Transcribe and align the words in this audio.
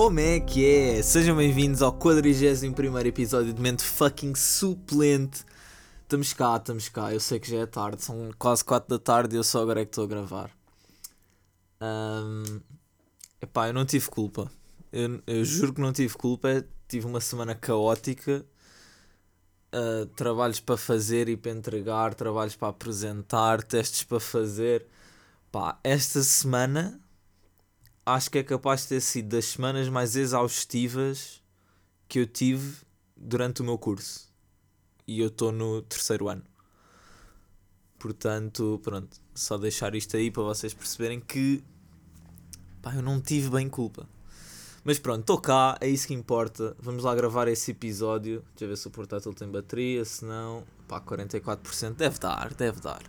Como 0.00 0.20
é 0.20 0.38
que 0.38 0.64
é? 0.64 1.02
Sejam 1.02 1.36
bem-vindos 1.36 1.82
ao 1.82 1.92
41 1.92 2.98
episódio 3.00 3.52
de 3.52 3.60
Mente 3.60 3.82
Fucking 3.82 4.36
Suplente. 4.36 5.44
Estamos 6.02 6.32
cá, 6.32 6.56
estamos 6.56 6.88
cá. 6.88 7.12
Eu 7.12 7.18
sei 7.18 7.40
que 7.40 7.50
já 7.50 7.58
é 7.58 7.66
tarde, 7.66 8.04
são 8.04 8.30
quase 8.38 8.64
4 8.64 8.88
da 8.88 9.02
tarde 9.02 9.34
e 9.34 9.38
eu 9.38 9.42
só 9.42 9.60
agora 9.60 9.80
é 9.80 9.84
que 9.84 9.90
estou 9.90 10.04
a 10.04 10.06
gravar. 10.06 10.52
Um, 11.82 12.60
epá, 13.42 13.66
eu 13.66 13.74
não 13.74 13.84
tive 13.84 14.08
culpa. 14.08 14.48
Eu, 14.92 15.20
eu 15.26 15.44
juro 15.44 15.74
que 15.74 15.80
não 15.80 15.92
tive 15.92 16.14
culpa. 16.14 16.64
Tive 16.86 17.04
uma 17.04 17.20
semana 17.20 17.56
caótica. 17.56 18.46
Uh, 19.74 20.06
trabalhos 20.14 20.60
para 20.60 20.76
fazer 20.76 21.28
e 21.28 21.36
para 21.36 21.50
entregar, 21.50 22.14
trabalhos 22.14 22.54
para 22.54 22.68
apresentar, 22.68 23.64
testes 23.64 24.04
para 24.04 24.20
fazer. 24.20 24.86
Pá, 25.50 25.76
esta 25.82 26.22
semana 26.22 27.00
acho 28.08 28.30
que 28.30 28.38
é 28.38 28.42
capaz 28.42 28.82
de 28.82 28.88
ter 28.88 29.00
sido 29.00 29.28
das 29.28 29.44
semanas 29.44 29.88
mais 29.88 30.16
exaustivas 30.16 31.42
que 32.08 32.18
eu 32.18 32.26
tive 32.26 32.78
durante 33.14 33.60
o 33.60 33.64
meu 33.64 33.76
curso. 33.76 34.28
E 35.06 35.20
eu 35.20 35.28
estou 35.28 35.52
no 35.52 35.82
terceiro 35.82 36.28
ano. 36.28 36.44
Portanto, 37.98 38.80
pronto, 38.82 39.20
só 39.34 39.58
deixar 39.58 39.94
isto 39.94 40.16
aí 40.16 40.30
para 40.30 40.42
vocês 40.42 40.72
perceberem 40.72 41.20
que 41.20 41.62
pá, 42.80 42.94
eu 42.94 43.02
não 43.02 43.20
tive 43.20 43.50
bem 43.50 43.68
culpa. 43.68 44.08
Mas 44.84 44.98
pronto, 44.98 45.20
estou 45.20 45.38
cá, 45.38 45.76
é 45.80 45.88
isso 45.88 46.06
que 46.06 46.14
importa. 46.14 46.74
Vamos 46.80 47.04
lá 47.04 47.14
gravar 47.14 47.48
esse 47.48 47.72
episódio. 47.72 48.42
Deixa 48.50 48.64
eu 48.64 48.68
ver 48.68 48.76
se 48.78 48.86
o 48.86 48.90
portátil 48.90 49.34
tem 49.34 49.50
bateria, 49.50 50.04
se 50.04 50.24
não, 50.24 50.64
pá, 50.86 51.00
44%. 51.00 51.94
Deve 51.94 52.18
dar, 52.18 52.54
deve 52.54 52.80
dar. 52.80 53.02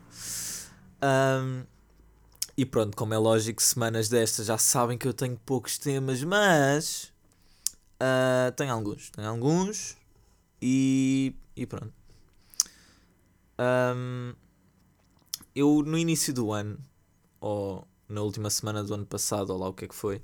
Um, 1.02 1.64
e 2.60 2.66
pronto, 2.66 2.98
como 2.98 3.14
é 3.14 3.18
lógico, 3.18 3.64
semanas 3.64 4.10
destas 4.10 4.48
já 4.48 4.58
sabem 4.58 4.98
que 4.98 5.08
eu 5.08 5.14
tenho 5.14 5.40
poucos 5.46 5.78
temas, 5.78 6.22
mas 6.26 7.06
uh, 8.02 8.52
tenho 8.54 8.74
alguns. 8.74 9.10
Tenho 9.12 9.30
alguns 9.30 9.96
e, 10.62 11.34
e 11.56 11.66
pronto. 11.66 11.94
Um, 13.58 14.34
eu 15.56 15.82
no 15.86 15.98
início 15.98 16.34
do 16.34 16.52
ano, 16.52 16.78
ou 17.40 17.88
na 18.10 18.22
última 18.22 18.50
semana 18.50 18.84
do 18.84 18.94
ano 18.94 19.06
passado, 19.06 19.52
ou 19.52 19.58
lá 19.58 19.70
o 19.70 19.74
que 19.74 19.86
é 19.86 19.88
que 19.88 19.96
foi, 19.96 20.22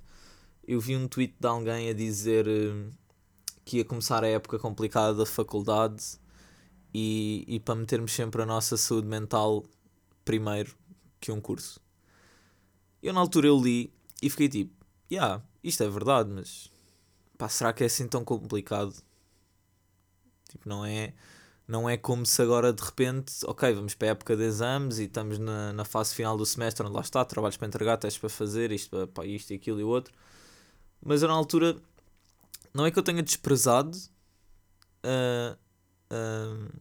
eu 0.68 0.82
vi 0.82 0.98
um 0.98 1.08
tweet 1.08 1.36
de 1.40 1.48
alguém 1.48 1.90
a 1.90 1.94
dizer 1.94 2.50
uh, 2.50 2.92
que 3.64 3.78
ia 3.78 3.86
começar 3.86 4.26
a 4.26 4.28
época 4.28 4.60
complicada 4.60 5.14
da 5.14 5.26
faculdade 5.26 6.20
e, 6.94 7.46
e 7.48 7.62
para 7.62 7.76
metermos 7.76 8.12
sempre 8.12 8.42
a 8.42 8.46
nossa 8.46 8.76
saúde 8.76 9.08
mental 9.08 9.64
primeiro 10.26 10.76
que 11.18 11.32
um 11.32 11.40
curso. 11.40 11.85
Eu 13.06 13.14
na 13.14 13.20
altura 13.20 13.46
eu 13.46 13.62
li 13.62 13.94
e 14.20 14.32
fiquei 14.32 14.50
tipo, 14.50 14.74
yeah, 15.12 15.40
isto 15.64 15.84
é 15.84 15.88
verdade, 15.88 16.28
mas 16.32 16.72
pá, 17.38 17.48
será 17.48 17.72
que 17.72 17.84
é 17.84 17.86
assim 17.86 18.08
tão 18.08 18.26
complicado? 18.26 18.96
Tipo, 20.50 20.68
não 20.68 20.84
é, 20.84 21.14
não 21.68 21.88
é 21.88 21.98
como 21.98 22.26
se 22.26 22.42
agora 22.42 22.74
de 22.74 22.82
repente, 22.82 23.32
ok, 23.46 23.74
vamos 23.76 23.94
para 23.94 24.08
a 24.08 24.12
época 24.12 24.36
de 24.36 24.42
exames 24.42 24.98
e 24.98 25.04
estamos 25.04 25.38
na, 25.38 25.72
na 25.72 25.86
fase 25.86 26.16
final 26.16 26.36
do 26.36 26.48
semestre 26.48 26.84
onde 26.84 26.96
lá 26.96 27.02
está, 27.02 27.24
trabalhos 27.24 27.58
para 27.58 27.68
entregar, 27.68 27.98
testes 27.98 28.20
para 28.20 28.28
fazer, 28.28 28.72
isto, 28.72 29.08
pá, 29.10 29.24
isto 29.24 29.52
e 29.52 29.56
aquilo 29.56 29.80
e 29.80 29.84
o 29.84 29.88
outro. 29.88 30.12
Mas 31.00 31.22
eu 31.22 31.28
na 31.28 31.36
altura, 31.36 31.78
não 32.74 32.88
é 32.88 32.92
que 32.92 32.98
eu 32.98 33.04
tenha 33.04 33.22
desprezado 33.22 33.96
uh, 35.06 35.56
uh, 36.12 36.72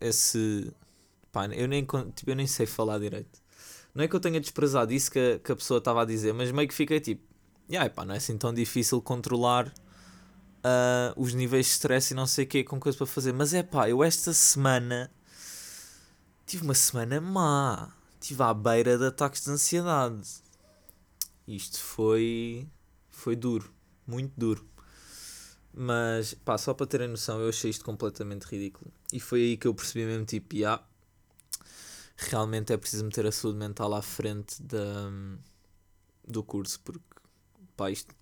esse. 0.00 0.72
Pá, 1.32 1.46
eu 1.46 1.66
nem, 1.66 1.84
tipo, 2.14 2.30
eu 2.30 2.36
nem 2.36 2.46
sei 2.46 2.66
falar 2.66 3.00
direito. 3.00 3.40
Não 3.94 4.04
é 4.04 4.08
que 4.08 4.14
eu 4.14 4.20
tenha 4.20 4.40
desprezado 4.40 4.92
isso 4.92 5.10
que, 5.10 5.40
que 5.42 5.52
a 5.52 5.56
pessoa 5.56 5.78
estava 5.78 6.02
a 6.02 6.04
dizer, 6.04 6.32
mas 6.32 6.50
meio 6.52 6.68
que 6.68 6.74
fiquei 6.74 7.00
tipo, 7.00 7.22
yeah, 7.68 7.88
pá, 7.90 8.04
não 8.04 8.14
é 8.14 8.18
assim 8.18 8.36
tão 8.36 8.54
difícil 8.54 9.00
controlar 9.02 9.68
uh, 9.68 11.12
os 11.16 11.34
níveis 11.34 11.66
de 11.66 11.72
stress 11.72 12.12
e 12.12 12.16
não 12.16 12.26
sei 12.26 12.44
o 12.44 12.48
que 12.48 12.64
com 12.64 12.78
coisa 12.78 12.96
para 12.96 13.06
fazer. 13.06 13.32
Mas 13.32 13.54
é 13.54 13.62
pá, 13.62 13.88
eu 13.88 14.02
esta 14.02 14.32
semana 14.32 15.10
tive 16.46 16.64
uma 16.64 16.74
semana 16.74 17.20
má. 17.20 17.92
Estive 18.20 18.42
à 18.42 18.52
beira 18.52 18.98
de 18.98 19.06
ataques 19.06 19.44
de 19.44 19.50
ansiedade. 19.50 20.28
Isto 21.46 21.78
foi. 21.78 22.68
Foi 23.08 23.34
duro. 23.34 23.72
Muito 24.06 24.32
duro. 24.36 24.68
Mas, 25.72 26.34
pá, 26.34 26.58
só 26.58 26.74
para 26.74 26.86
terem 26.86 27.08
noção, 27.08 27.40
eu 27.40 27.48
achei 27.48 27.70
isto 27.70 27.84
completamente 27.84 28.44
ridículo. 28.44 28.92
E 29.12 29.20
foi 29.20 29.40
aí 29.40 29.56
que 29.56 29.66
eu 29.66 29.74
percebi 29.74 30.04
mesmo, 30.04 30.24
tipo, 30.24 30.56
yeah, 30.56 30.82
realmente 32.28 32.72
é 32.72 32.76
preciso 32.76 33.04
meter 33.04 33.26
a 33.26 33.32
saúde 33.32 33.58
mental 33.58 33.94
à 33.94 34.02
frente 34.02 34.62
da, 34.62 35.10
do 36.26 36.42
curso, 36.42 36.78
porque 36.80 37.00
pá, 37.76 37.90
isto, 37.90 38.14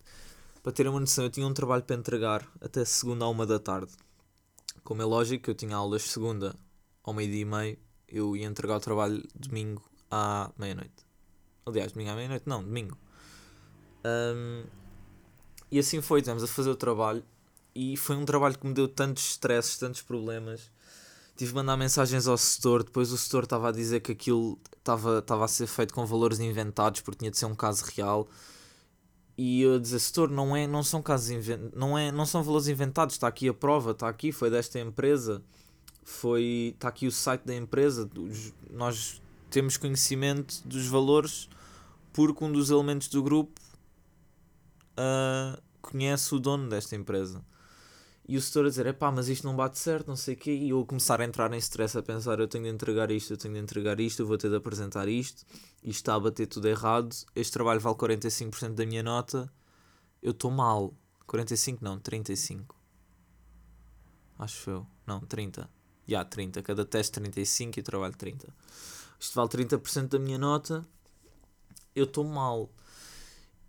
para 0.63 0.73
terem 0.73 0.91
uma 0.91 1.01
noção, 1.01 1.25
eu 1.25 1.31
tinha 1.31 1.47
um 1.47 1.53
trabalho 1.53 1.83
para 1.83 1.97
entregar 1.97 2.49
até 2.61 2.85
segunda 2.85 3.25
à 3.25 3.29
uma 3.29 3.45
da 3.45 3.59
tarde. 3.59 3.93
Como 4.85 5.03
é 5.03 5.05
lógico, 5.05 5.51
eu 5.51 5.55
tinha 5.55 5.77
aulas 5.77 6.03
segunda 6.03 6.55
ao 7.03 7.13
meio-dia 7.13 7.41
e 7.41 7.45
meio, 7.45 7.79
eu 8.09 8.37
ia 8.37 8.47
entregar 8.47 8.77
o 8.77 8.81
trabalho 8.81 9.23
domingo 9.35 9.83
à 10.11 10.51
meia-noite. 10.57 11.07
Aliás, 11.67 11.93
domingo 11.93 12.11
à 12.11 12.15
meia-noite, 12.15 12.45
não, 12.47 12.63
domingo. 12.63 12.97
Um, 14.05 14.65
e 15.71 15.79
assim 15.79 16.01
foi, 16.01 16.23
tivemos 16.23 16.43
a 16.43 16.47
fazer 16.47 16.71
o 16.71 16.77
trabalho 16.77 17.25
e 17.75 17.97
foi 17.97 18.17
um 18.17 18.25
trabalho 18.25 18.59
que 18.59 18.67
me 18.67 18.73
deu 18.73 18.89
tantos 18.89 19.29
stresses, 19.31 19.77
tantos 19.77 20.03
problemas 20.03 20.71
tive 21.39 21.53
de 21.53 21.55
mandar 21.55 21.77
mensagens 21.77 22.27
ao 22.27 22.37
setor, 22.37 22.83
depois 22.83 23.13
o 23.13 23.17
setor 23.17 23.45
estava 23.45 23.69
a 23.69 23.73
dizer 23.73 24.01
que 24.01 24.11
aquilo 24.11 24.59
estava, 24.77 25.21
estava 25.21 25.45
a 25.45 25.49
ser 25.49 25.69
feito 25.69 25.95
com 25.95 26.05
valores 26.05 26.41
inventados 26.41 27.01
porque 27.01 27.21
tinha 27.21 27.31
de 27.31 27.39
ser 27.39 27.47
um 27.47 27.55
caso 27.55 27.85
real. 27.95 28.29
E 29.37 29.63
eu 29.63 29.77
a 29.77 29.79
dizer, 29.79 30.01
setor, 30.01 30.29
não, 30.29 30.57
é, 30.57 30.67
não 30.67 30.83
são 30.83 31.01
casos 31.01 31.47
não, 31.73 31.97
é, 31.97 32.11
não 32.11 32.27
são 32.27 32.43
valores 32.43 32.67
inventados, 32.67 33.15
está 33.15 33.29
aqui 33.29 33.49
a 33.49 33.55
prova, 33.55 33.93
está 33.93 34.09
aqui, 34.09 34.33
foi 34.33 34.51
desta 34.51 34.81
empresa, 34.81 35.41
foi, 36.03 36.73
está 36.75 36.89
aqui 36.89 37.07
o 37.07 37.13
site 37.13 37.43
da 37.43 37.55
empresa, 37.55 38.11
nós 38.69 39.23
temos 39.49 39.77
conhecimento 39.77 40.61
dos 40.67 40.89
valores 40.89 41.49
porque 42.13 42.45
um 42.45 42.51
dos 42.51 42.69
elementos 42.69 43.07
do 43.07 43.23
grupo 43.23 43.61
uh, 44.99 45.63
conhece 45.81 46.35
o 46.35 46.41
dono 46.41 46.69
desta 46.69 46.97
empresa. 46.97 47.41
E 48.29 48.37
o 48.37 48.43
setor 48.43 48.67
a 48.67 48.69
dizer, 48.69 48.93
pá, 48.95 49.11
mas 49.11 49.29
isto 49.29 49.47
não 49.47 49.57
bate 49.57 49.79
certo, 49.79 50.09
não 50.09 50.17
sei 50.17 50.35
o 50.35 50.37
quê, 50.37 50.55
e 50.55 50.69
eu 50.69 50.85
começar 50.85 51.19
a 51.19 51.25
entrar 51.25 51.51
em 51.55 51.57
stress, 51.57 51.97
a 51.97 52.03
pensar, 52.03 52.39
eu 52.39 52.47
tenho 52.47 52.65
de 52.65 52.71
entregar 52.71 53.11
isto, 53.11 53.33
eu 53.33 53.39
tenho 53.39 53.55
de 53.55 53.61
entregar 53.61 53.99
isto, 53.99 54.21
eu 54.21 54.27
vou 54.27 54.37
ter 54.37 54.51
de 54.51 54.57
apresentar 54.57 55.09
isto, 55.09 55.47
isto 55.83 56.01
está 56.01 56.15
a 56.15 56.21
bater 56.21 56.47
tudo 56.47 56.69
errado, 56.69 57.17
este 57.35 57.53
trabalho 57.53 57.81
vale 57.81 57.97
45% 57.97 58.75
da 58.75 58.85
minha 58.85 59.03
nota, 59.03 59.51
eu 60.23 60.33
estou 60.33 60.51
mal. 60.51 60.95
45 61.27 61.83
não, 61.83 61.99
35. 61.99 62.77
Acho 64.39 64.71
eu. 64.71 64.87
Não, 65.07 65.21
30. 65.21 65.63
Já, 65.63 65.69
yeah, 66.09 66.29
30. 66.29 66.63
Cada 66.63 66.85
teste 66.85 67.13
35 67.13 67.79
e 67.79 67.83
trabalho 67.83 68.15
30. 68.15 68.49
Isto 69.19 69.35
vale 69.35 69.49
30% 69.49 70.09
da 70.09 70.19
minha 70.19 70.39
nota, 70.39 70.87
eu 71.95 72.05
estou 72.05 72.25
mal 72.25 72.71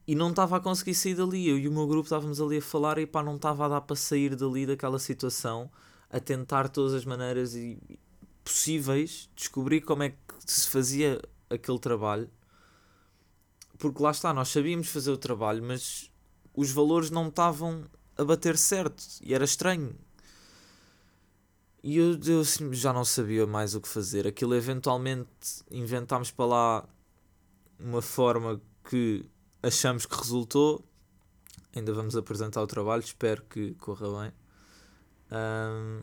e 0.09 0.15
não 0.15 0.31
estava 0.31 0.57
a 0.57 0.59
conseguir 0.59 0.95
sair 0.95 1.13
dali. 1.13 1.47
Eu 1.47 1.59
e 1.59 1.67
o 1.67 1.71
meu 1.71 1.85
grupo 1.85 2.07
estávamos 2.07 2.41
ali 2.41 2.57
a 2.57 2.61
falar 2.63 2.97
e 2.97 3.05
pá, 3.05 3.21
não 3.21 3.35
estava 3.35 3.67
a 3.67 3.69
dar 3.69 3.81
para 3.81 3.95
sair 3.95 4.35
dali 4.35 4.65
daquela 4.65 4.97
situação, 4.97 5.69
a 6.09 6.19
tentar 6.19 6.67
todas 6.67 6.95
as 6.95 7.05
maneiras 7.05 7.53
e, 7.53 7.77
possíveis 8.43 9.29
descobrir 9.35 9.81
como 9.81 10.01
é 10.01 10.09
que 10.09 10.17
se 10.47 10.67
fazia 10.67 11.21
aquele 11.47 11.77
trabalho. 11.77 12.27
Porque 13.77 14.01
lá 14.01 14.09
está, 14.09 14.33
nós 14.33 14.49
sabíamos 14.49 14.87
fazer 14.87 15.11
o 15.11 15.17
trabalho, 15.17 15.61
mas 15.61 16.09
os 16.55 16.71
valores 16.71 17.11
não 17.11 17.27
estavam 17.27 17.85
a 18.17 18.23
bater 18.23 18.57
certo 18.57 19.03
e 19.21 19.35
era 19.35 19.45
estranho. 19.45 19.95
E 21.83 21.97
eu, 21.97 22.19
eu 22.25 22.39
assim, 22.39 22.73
já 22.73 22.91
não 22.91 23.05
sabia 23.05 23.45
mais 23.45 23.75
o 23.75 23.79
que 23.79 23.87
fazer. 23.87 24.25
Aquilo 24.25 24.55
eventualmente 24.55 25.63
inventámos 25.69 26.31
para 26.31 26.45
lá 26.45 26.89
uma 27.79 28.01
forma 28.01 28.59
que 28.89 29.23
achamos 29.61 30.05
que 30.05 30.15
resultou. 30.15 30.83
Ainda 31.75 31.93
vamos 31.93 32.15
apresentar 32.15 32.61
o 32.61 32.67
trabalho, 32.67 33.03
espero 33.03 33.43
que 33.43 33.73
corra 33.75 34.23
bem. 34.23 34.33
Um, 35.31 36.01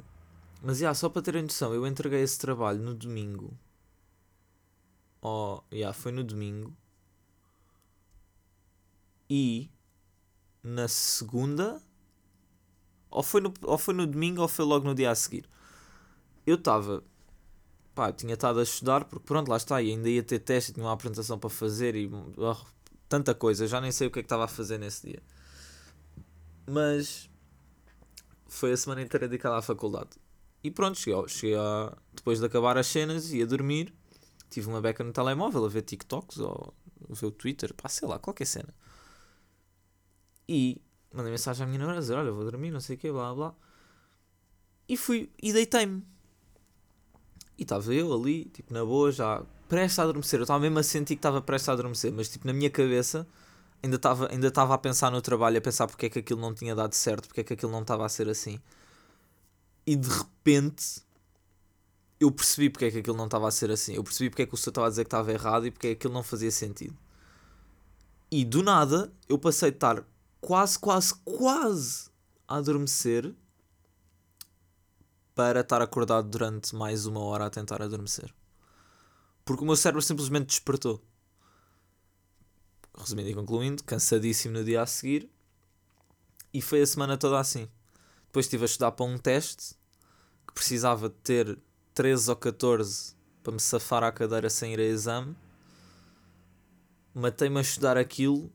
mas 0.62 0.80
yeah, 0.80 0.94
só 0.94 1.08
para 1.08 1.22
terem 1.22 1.42
noção, 1.42 1.74
eu 1.74 1.86
entreguei 1.86 2.22
esse 2.22 2.38
trabalho 2.38 2.80
no 2.80 2.94
domingo. 2.94 3.56
Oh, 5.20 5.60
yeah, 5.72 5.92
foi 5.92 6.12
no 6.12 6.22
domingo. 6.22 6.72
E 9.28 9.68
na 10.62 10.86
segunda, 10.86 11.82
ou 13.10 13.22
foi 13.22 13.40
no, 13.40 13.52
ou 13.62 13.78
foi 13.78 13.94
no 13.94 14.06
domingo 14.06 14.42
ou 14.42 14.48
foi 14.48 14.64
logo 14.64 14.86
no 14.86 14.94
dia 14.94 15.10
a 15.10 15.14
seguir. 15.14 15.48
Eu 16.46 16.54
estava, 16.56 17.02
pá, 17.94 18.12
tinha 18.12 18.34
estado 18.34 18.60
a 18.60 18.62
estudar, 18.62 19.04
porque 19.04 19.24
pronto, 19.24 19.48
lá 19.48 19.56
está, 19.56 19.82
e 19.82 19.90
ainda 19.90 20.08
ia 20.08 20.22
ter 20.22 20.38
teste, 20.38 20.72
tinha 20.72 20.86
uma 20.86 20.92
apresentação 20.92 21.38
para 21.38 21.50
fazer 21.50 21.96
e 21.96 22.08
oh, 22.36 22.56
tanta 23.08 23.34
coisa, 23.34 23.66
já 23.66 23.80
nem 23.80 23.92
sei 23.92 24.06
o 24.08 24.10
que 24.10 24.20
é 24.20 24.22
que 24.22 24.26
estava 24.26 24.44
a 24.44 24.48
fazer 24.48 24.78
nesse 24.78 25.08
dia. 25.08 25.22
Mas 26.66 27.30
foi 28.46 28.72
a 28.72 28.76
semana 28.76 29.02
inteira 29.02 29.28
dedicada 29.28 29.56
à 29.56 29.62
faculdade. 29.62 30.10
E 30.62 30.70
pronto, 30.70 30.98
cheguei, 30.98 31.28
cheguei 31.28 31.56
a, 31.56 31.96
depois 32.12 32.40
de 32.40 32.46
acabar 32.46 32.76
as 32.76 32.86
cenas, 32.86 33.32
ia 33.32 33.46
dormir, 33.46 33.94
tive 34.50 34.68
uma 34.68 34.80
beca 34.80 35.04
no 35.04 35.12
telemóvel 35.12 35.64
a 35.64 35.68
ver 35.68 35.82
TikToks 35.82 36.38
ou 36.38 36.74
a 37.08 37.14
ver 37.14 37.26
o 37.26 37.30
Twitter, 37.30 37.72
pá, 37.74 37.88
sei 37.88 38.08
lá, 38.08 38.18
qualquer 38.18 38.46
cena. 38.46 38.74
E 40.48 40.80
mandei 41.12 41.30
mensagem 41.30 41.64
à 41.64 41.66
minha 41.66 41.78
namorada 41.78 41.98
a 41.98 42.02
dizer: 42.02 42.14
Olha, 42.14 42.32
vou 42.32 42.44
dormir, 42.44 42.70
não 42.70 42.80
sei 42.80 42.96
o 42.96 42.98
quê, 42.98 43.10
blá 43.10 43.34
blá. 43.34 43.54
E 44.88 44.96
fui 44.96 45.30
e 45.42 45.52
deitei-me. 45.52 46.04
E 47.58 47.62
estava 47.62 47.92
eu 47.94 48.12
ali, 48.12 48.44
tipo, 48.46 48.72
na 48.72 48.84
boa, 48.84 49.10
já 49.10 49.42
prestes 49.68 49.98
a 49.98 50.02
adormecer. 50.02 50.40
Eu 50.40 50.44
estava 50.44 50.60
mesmo 50.60 50.78
a 50.78 50.82
sentir 50.82 51.16
que 51.16 51.20
estava 51.20 51.40
prestes 51.40 51.68
a 51.68 51.72
adormecer, 51.72 52.12
mas 52.12 52.28
tipo, 52.28 52.46
na 52.46 52.52
minha 52.52 52.70
cabeça 52.70 53.26
ainda 53.82 53.96
estava 53.96 54.30
ainda 54.30 54.48
a 54.48 54.78
pensar 54.78 55.10
no 55.10 55.20
trabalho, 55.20 55.58
a 55.58 55.60
pensar 55.60 55.86
porque 55.86 56.06
é 56.06 56.10
que 56.10 56.18
aquilo 56.18 56.40
não 56.40 56.54
tinha 56.54 56.74
dado 56.74 56.94
certo, 56.94 57.28
porque 57.28 57.40
é 57.40 57.44
que 57.44 57.52
aquilo 57.54 57.72
não 57.72 57.82
estava 57.82 58.04
a 58.04 58.08
ser 58.08 58.28
assim. 58.28 58.60
E 59.86 59.96
de 59.96 60.08
repente 60.08 61.02
eu 62.18 62.30
percebi 62.30 62.70
porque 62.70 62.86
é 62.86 62.90
que 62.90 62.98
aquilo 62.98 63.16
não 63.16 63.26
estava 63.26 63.46
a 63.48 63.50
ser 63.50 63.70
assim. 63.70 63.94
Eu 63.94 64.04
percebi 64.04 64.30
porque 64.30 64.42
é 64.42 64.46
que 64.46 64.54
o 64.54 64.56
senhor 64.56 64.70
estava 64.70 64.86
a 64.86 64.90
dizer 64.90 65.04
que 65.04 65.08
estava 65.08 65.32
errado 65.32 65.66
e 65.66 65.70
porque 65.70 65.88
é 65.88 65.90
que 65.90 65.96
aquilo 65.96 66.14
não 66.14 66.22
fazia 66.22 66.50
sentido. 66.50 66.96
E 68.30 68.44
do 68.44 68.62
nada 68.62 69.12
eu 69.28 69.38
passei 69.38 69.70
de 69.70 69.76
estar 69.76 70.04
quase, 70.40 70.78
quase, 70.78 71.14
quase 71.24 72.10
a 72.48 72.56
adormecer 72.56 73.34
para 75.36 75.60
estar 75.60 75.82
acordado 75.82 76.30
durante 76.30 76.74
mais 76.74 77.04
uma 77.04 77.20
hora 77.20 77.44
a 77.44 77.50
tentar 77.50 77.82
adormecer. 77.82 78.34
Porque 79.44 79.62
o 79.62 79.66
meu 79.66 79.76
cérebro 79.76 80.00
simplesmente 80.00 80.46
despertou. 80.46 81.04
Resumindo 82.96 83.28
e 83.28 83.34
concluindo, 83.34 83.84
cansadíssimo 83.84 84.54
no 84.54 84.64
dia 84.64 84.80
a 84.80 84.86
seguir. 84.86 85.30
E 86.54 86.62
foi 86.62 86.80
a 86.80 86.86
semana 86.86 87.18
toda 87.18 87.38
assim. 87.38 87.68
Depois 88.24 88.46
estive 88.46 88.62
a 88.62 88.64
estudar 88.64 88.92
para 88.92 89.04
um 89.04 89.18
teste 89.18 89.74
que 90.46 90.54
precisava 90.54 91.10
de 91.10 91.16
ter 91.16 91.58
13 91.92 92.30
ou 92.30 92.36
14 92.36 93.14
para 93.42 93.52
me 93.52 93.60
safar 93.60 94.04
à 94.04 94.10
cadeira 94.10 94.48
sem 94.48 94.72
ir 94.72 94.80
a 94.80 94.84
exame. 94.84 95.36
Matei-me 97.14 97.58
a 97.58 97.60
estudar 97.60 97.98
aquilo 97.98 98.50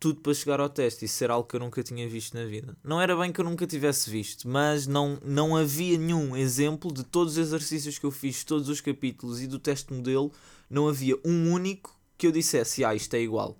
tudo 0.00 0.20
para 0.20 0.32
chegar 0.32 0.60
ao 0.60 0.68
teste 0.68 1.04
e 1.04 1.08
ser 1.08 1.30
algo 1.30 1.48
que 1.48 1.56
eu 1.56 1.60
nunca 1.60 1.82
tinha 1.82 2.08
visto 2.08 2.34
na 2.34 2.44
vida. 2.44 2.76
Não 2.84 3.00
era 3.00 3.16
bem 3.16 3.32
que 3.32 3.40
eu 3.40 3.44
nunca 3.44 3.66
tivesse 3.66 4.08
visto, 4.08 4.48
mas 4.48 4.86
não, 4.86 5.18
não 5.24 5.56
havia 5.56 5.98
nenhum 5.98 6.36
exemplo 6.36 6.92
de 6.92 7.02
todos 7.02 7.32
os 7.32 7.38
exercícios 7.38 7.98
que 7.98 8.06
eu 8.06 8.10
fiz, 8.10 8.44
todos 8.44 8.68
os 8.68 8.80
capítulos 8.80 9.40
e 9.40 9.46
do 9.46 9.58
teste 9.58 9.92
modelo, 9.92 10.32
não 10.70 10.88
havia 10.88 11.16
um 11.24 11.52
único 11.52 11.98
que 12.16 12.26
eu 12.26 12.32
dissesse, 12.32 12.84
ah, 12.84 12.94
isto 12.94 13.14
é 13.14 13.20
igual. 13.20 13.58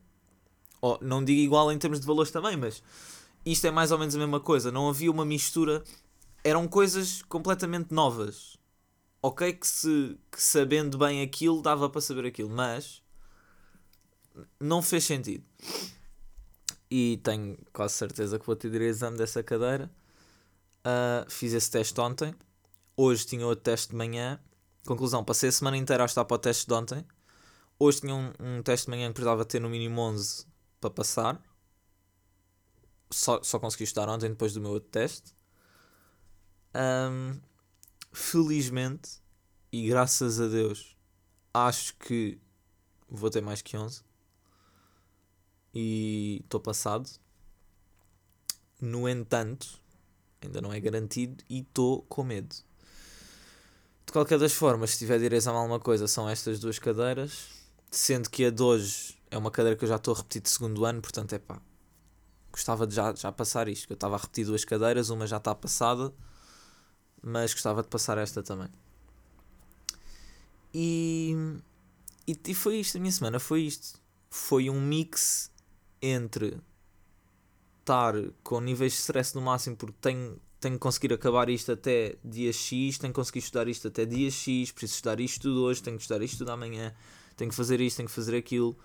Oh, 0.81 0.97
não 1.01 1.25
digo 1.25 1.41
igual 1.41 1.73
em 1.73 1.79
termos 1.79 1.99
de 2.01 2.07
valores 2.07 2.31
também, 2.31 2.57
mas 2.57 2.83
isto 3.45 3.67
é 3.67 3.71
mais 3.71 3.91
ou 3.91 3.99
menos 3.99 4.15
a 4.15 4.19
mesma 4.19 4.39
coisa. 4.39 4.71
Não 4.71 4.89
havia 4.89 5.11
uma 5.11 5.25
mistura, 5.25 5.83
eram 6.45 6.69
coisas 6.69 7.23
completamente 7.23 7.93
novas. 7.93 8.57
Ok, 9.21 9.53
que, 9.55 9.67
se, 9.67 10.17
que 10.31 10.41
sabendo 10.41 10.97
bem 10.97 11.23
aquilo 11.23 11.61
dava 11.61 11.91
para 11.91 12.01
saber 12.01 12.27
aquilo, 12.27 12.49
mas 12.49 13.03
não 14.61 14.81
fez 14.81 15.03
sentido 15.03 15.43
e 16.91 17.21
tenho 17.23 17.59
quase 17.73 17.95
certeza 17.95 18.39
que 18.39 18.47
vou 18.47 18.57
ter 18.57 18.81
exame 18.81 19.17
dessa 19.17 19.43
cadeira. 19.43 19.91
Uh, 20.79 21.31
fiz 21.31 21.53
esse 21.53 21.71
teste 21.71 22.01
ontem. 22.01 22.35
Hoje 22.97 23.27
tinha 23.27 23.47
outro 23.47 23.65
teste 23.65 23.91
de 23.91 23.97
manhã. 23.97 24.41
Conclusão, 24.87 25.25
passei 25.25 25.51
a 25.51 25.53
semana 25.53 25.77
inteira 25.77 26.03
a 26.03 26.07
estar 26.07 26.25
para 26.25 26.35
o 26.35 26.39
teste 26.39 26.67
de 26.67 26.73
ontem. 26.73 27.05
Hoje 27.79 28.01
tinha 28.01 28.15
um, 28.15 28.33
um 28.41 28.63
teste 28.63 28.87
de 28.87 28.91
manhã 28.91 29.09
que 29.09 29.15
precisava 29.15 29.45
ter 29.45 29.61
no 29.61 29.69
mínimo 29.69 30.01
11 30.01 30.47
para 30.81 30.91
passar. 30.91 31.43
Só, 33.11 33.43
só 33.43 33.59
consegui 33.59 33.85
estar 33.85 34.09
ontem 34.09 34.31
depois 34.31 34.53
do 34.53 34.61
meu 34.61 34.73
outro 34.73 34.89
teste. 34.91 35.35
Um, 36.75 37.39
felizmente 38.13 39.21
e 39.73 39.87
graças 39.89 40.41
a 40.41 40.47
Deus 40.47 40.97
acho 41.53 41.95
que 41.97 42.39
vou 43.09 43.31
ter 43.31 43.41
mais 43.41 43.63
que 43.63 43.77
11 43.77 44.03
e 45.75 46.41
estou 46.45 46.61
passado. 46.61 47.09
No 48.81 49.09
entanto, 49.09 49.81
ainda 50.41 50.61
não 50.61 50.73
é 50.73 50.81
garantido 50.81 51.43
e 51.49 51.61
estou 51.61 52.03
com 52.03 52.23
medo. 52.23 52.55
De 54.07 54.13
qualquer 54.13 54.39
das 54.39 54.53
formas, 54.53 54.91
se 54.91 54.99
tiver 54.99 55.19
direito 55.19 55.49
a 55.49 55.53
alguma 55.53 55.79
coisa, 55.81 56.09
são 56.09 56.29
estas 56.29 56.59
duas 56.59 56.79
cadeiras. 56.79 57.49
Sendo 57.91 58.29
que 58.31 58.45
a 58.45 58.51
de 58.51 58.63
hoje 58.63 59.19
é 59.31 59.37
uma 59.37 59.51
cadeira 59.51 59.77
que 59.77 59.85
eu 59.85 59.89
já 59.89 59.97
estou 59.97 60.15
a 60.15 60.17
repetir 60.19 60.43
de 60.43 60.51
segundo 60.51 60.85
ano, 60.85 61.01
portanto 61.01 61.33
é 61.35 61.39
pá. 61.39 61.61
Gostava 62.51 62.87
de 62.87 62.95
já, 62.95 63.15
já 63.15 63.31
passar 63.31 63.69
isto. 63.69 63.91
Eu 63.91 63.95
estava 63.95 64.17
a 64.17 64.19
repetir 64.19 64.47
duas 64.47 64.65
cadeiras, 64.65 65.11
uma 65.11 65.27
já 65.27 65.37
está 65.39 65.55
passada, 65.55 66.13
mas 67.23 67.53
gostava 67.53 67.83
de 67.83 67.89
passar 67.89 68.19
esta 68.19 68.43
também. 68.43 68.69
E, 70.73 71.35
e, 72.27 72.39
e 72.47 72.55
foi 72.55 72.77
isto, 72.77 72.97
a 72.97 73.01
minha 73.01 73.13
semana 73.13 73.39
foi 73.39 73.63
isto. 73.63 73.99
Foi 74.31 74.69
um 74.71 74.81
mix 74.81 75.51
entre 76.01 76.59
estar 77.81 78.15
com 78.43 78.61
níveis 78.61 78.93
de 78.93 78.99
stress 78.99 79.35
no 79.35 79.41
máximo 79.41 79.77
porque 79.77 79.97
tenho, 80.01 80.39
tenho 80.61 80.75
que 80.75 80.81
conseguir 80.81 81.13
acabar 81.13 81.49
isto 81.49 81.73
até 81.73 82.17
dia 82.23 82.53
X, 82.53 82.99
tenho 82.99 83.13
que 83.13 83.17
conseguir 83.19 83.39
estudar 83.39 83.67
isto 83.69 83.89
até 83.89 84.05
dia 84.05 84.31
X, 84.31 84.73
preciso 84.73 84.97
estudar 84.97 85.21
isto 85.21 85.43
tudo 85.43 85.63
hoje, 85.63 85.83
tenho 85.83 85.97
que 85.97 86.03
estudar 86.03 86.23
isto 86.23 86.39
tudo 86.39 86.51
amanhã, 86.51 86.95
tenho 87.37 87.51
que 87.51 87.57
fazer 87.57 87.81
isto, 87.81 87.97
tenho 87.97 88.09
que 88.09 88.15
fazer 88.15 88.37
aquilo. 88.37 88.77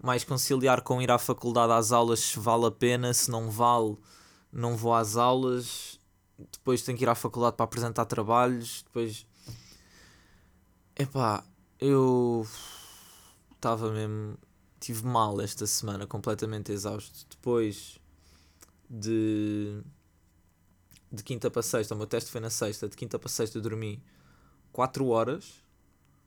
Mais 0.00 0.24
conciliar 0.24 0.82
com 0.82 1.00
ir 1.00 1.10
à 1.10 1.18
faculdade 1.18 1.72
às 1.72 1.92
aulas 1.92 2.20
se 2.20 2.38
vale 2.38 2.66
a 2.66 2.70
pena, 2.70 3.12
se 3.14 3.30
não 3.30 3.50
vale, 3.50 3.96
não 4.52 4.76
vou 4.76 4.94
às 4.94 5.16
aulas. 5.16 5.98
Depois 6.52 6.82
tenho 6.82 6.98
que 6.98 7.04
ir 7.04 7.08
à 7.08 7.14
faculdade 7.14 7.56
para 7.56 7.64
apresentar 7.64 8.04
trabalhos. 8.04 8.82
Depois. 8.82 9.24
Epá, 10.96 11.44
eu 11.80 12.46
estava 13.54 13.90
mesmo 13.92 14.36
tive 14.82 15.06
mal 15.06 15.40
esta 15.40 15.64
semana, 15.64 16.08
completamente 16.08 16.72
exausto. 16.72 17.24
Depois 17.30 18.00
de, 18.90 19.80
de 21.10 21.22
quinta 21.22 21.48
para 21.48 21.62
sexta, 21.62 21.94
o 21.94 21.96
meu 21.98 22.06
teste 22.06 22.32
foi 22.32 22.40
na 22.40 22.50
sexta, 22.50 22.88
de 22.88 22.96
quinta 22.96 23.16
para 23.16 23.28
sexta 23.28 23.58
eu 23.58 23.62
dormi 23.62 24.02
4 24.72 25.06
horas. 25.06 25.62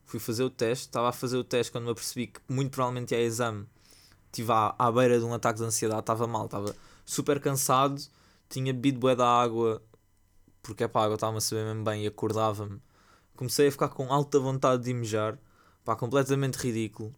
Fui 0.06 0.22
fazer 0.22 0.44
o 0.44 0.50
teste, 0.50 0.88
estava 0.88 1.10
a 1.10 1.12
fazer 1.12 1.36
o 1.36 1.44
teste 1.44 1.70
quando 1.70 1.84
me 1.86 1.92
apercebi 1.92 2.28
que 2.28 2.40
muito 2.48 2.72
provavelmente 2.72 3.14
é 3.14 3.22
exame. 3.22 3.68
Estive 4.28 4.52
à, 4.54 4.74
à 4.80 4.90
beira 4.90 5.20
de 5.20 5.26
um 5.26 5.34
ataque 5.34 5.60
de 5.60 5.66
ansiedade, 5.66 6.00
estava 6.00 6.26
mal, 6.26 6.46
estava 6.46 6.74
super 7.06 7.42
cansado, 7.42 8.02
tinha 8.48 8.72
bebido 8.74 9.00
bué 9.00 9.18
da 9.18 9.28
água, 9.28 9.82
porque 10.64 10.86
é 10.86 10.88
pá, 10.88 11.02
a 11.02 11.04
água 11.06 11.16
estava 11.16 11.38
a 11.38 11.42
saber 11.42 11.66
mesmo 11.66 11.84
bem 11.84 12.06
e 12.06 12.08
acordava-me. 12.08 12.82
Comecei 13.36 13.68
a 13.68 13.72
ficar 13.72 13.90
com 13.90 14.14
alta 14.14 14.40
vontade 14.40 14.84
de 14.84 14.94
mijar, 14.94 15.38
pá, 15.84 15.94
completamente 15.96 16.56
ridículo 16.56 17.14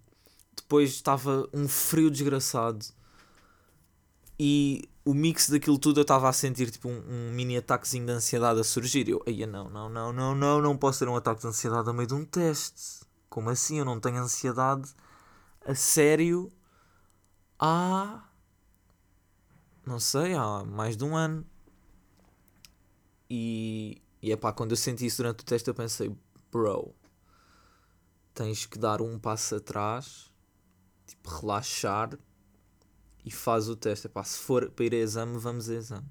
depois 0.57 0.91
estava 0.91 1.47
um 1.53 1.67
frio 1.67 2.11
desgraçado 2.11 2.85
e 4.39 4.87
o 5.03 5.13
mix 5.13 5.49
daquilo 5.49 5.79
tudo 5.79 5.99
eu 5.99 6.03
estava 6.03 6.29
a 6.29 6.33
sentir 6.33 6.69
tipo 6.69 6.89
um, 6.89 7.01
um, 7.07 7.31
mini 7.31 7.57
ataquezinho 7.57 8.05
de 8.05 8.11
ansiedade 8.11 8.59
a 8.59 8.63
surgir. 8.63 9.07
Eu, 9.09 9.23
aí 9.25 9.45
não, 9.45 9.69
não, 9.69 9.89
não, 9.89 10.13
não, 10.13 10.35
não, 10.35 10.61
não 10.61 10.77
posso 10.77 10.99
ter 10.99 11.07
um 11.07 11.15
ataque 11.15 11.41
de 11.41 11.47
ansiedade 11.47 11.89
a 11.89 11.93
meio 11.93 12.07
de 12.07 12.13
um 12.13 12.25
teste. 12.25 13.05
Como 13.29 13.49
assim? 13.49 13.79
Eu 13.79 13.85
não 13.85 13.99
tenho 13.99 14.17
ansiedade 14.17 14.93
a 15.65 15.73
sério 15.73 16.51
há. 17.57 18.23
Não 19.85 19.99
sei, 19.99 20.33
há 20.33 20.63
mais 20.65 20.97
de 20.97 21.03
um 21.03 21.15
ano. 21.15 21.45
E, 23.29 24.01
e 24.21 24.31
é 24.31 24.35
pá, 24.35 24.51
quando 24.53 24.71
eu 24.71 24.77
senti 24.77 25.05
isso 25.05 25.17
durante 25.17 25.41
o 25.41 25.45
teste, 25.45 25.69
eu 25.69 25.73
pensei, 25.73 26.15
bro, 26.51 26.93
tens 28.33 28.65
que 28.65 28.77
dar 28.77 29.01
um 29.01 29.17
passo 29.17 29.55
atrás 29.55 30.26
tipo, 31.07 31.29
relaxar 31.29 32.17
e 33.25 33.31
faz 33.31 33.67
o 33.67 33.75
teste. 33.75 34.07
Epá, 34.07 34.23
se 34.23 34.39
for 34.39 34.69
para 34.71 34.85
ir 34.85 34.93
a 34.93 34.97
exame, 34.97 35.37
vamos 35.37 35.69
a 35.69 35.75
exame. 35.75 36.07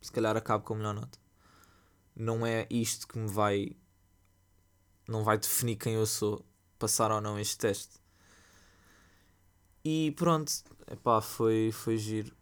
Se 0.00 0.12
calhar 0.12 0.36
acabo 0.36 0.64
com 0.64 0.74
a 0.74 0.76
melhor 0.76 0.94
nota. 0.94 1.18
Não 2.14 2.44
é 2.44 2.66
isto 2.70 3.06
que 3.06 3.18
me 3.18 3.28
vai. 3.28 3.76
Não 5.06 5.24
vai 5.24 5.38
definir 5.38 5.76
quem 5.76 5.94
eu 5.94 6.04
sou, 6.06 6.44
passar 6.78 7.10
ou 7.10 7.20
não 7.20 7.38
este 7.38 7.56
teste. 7.56 7.98
E 9.84 10.12
pronto, 10.12 10.52
epá, 10.90 11.20
foi, 11.20 11.70
foi 11.72 11.96
giro. 11.96 12.36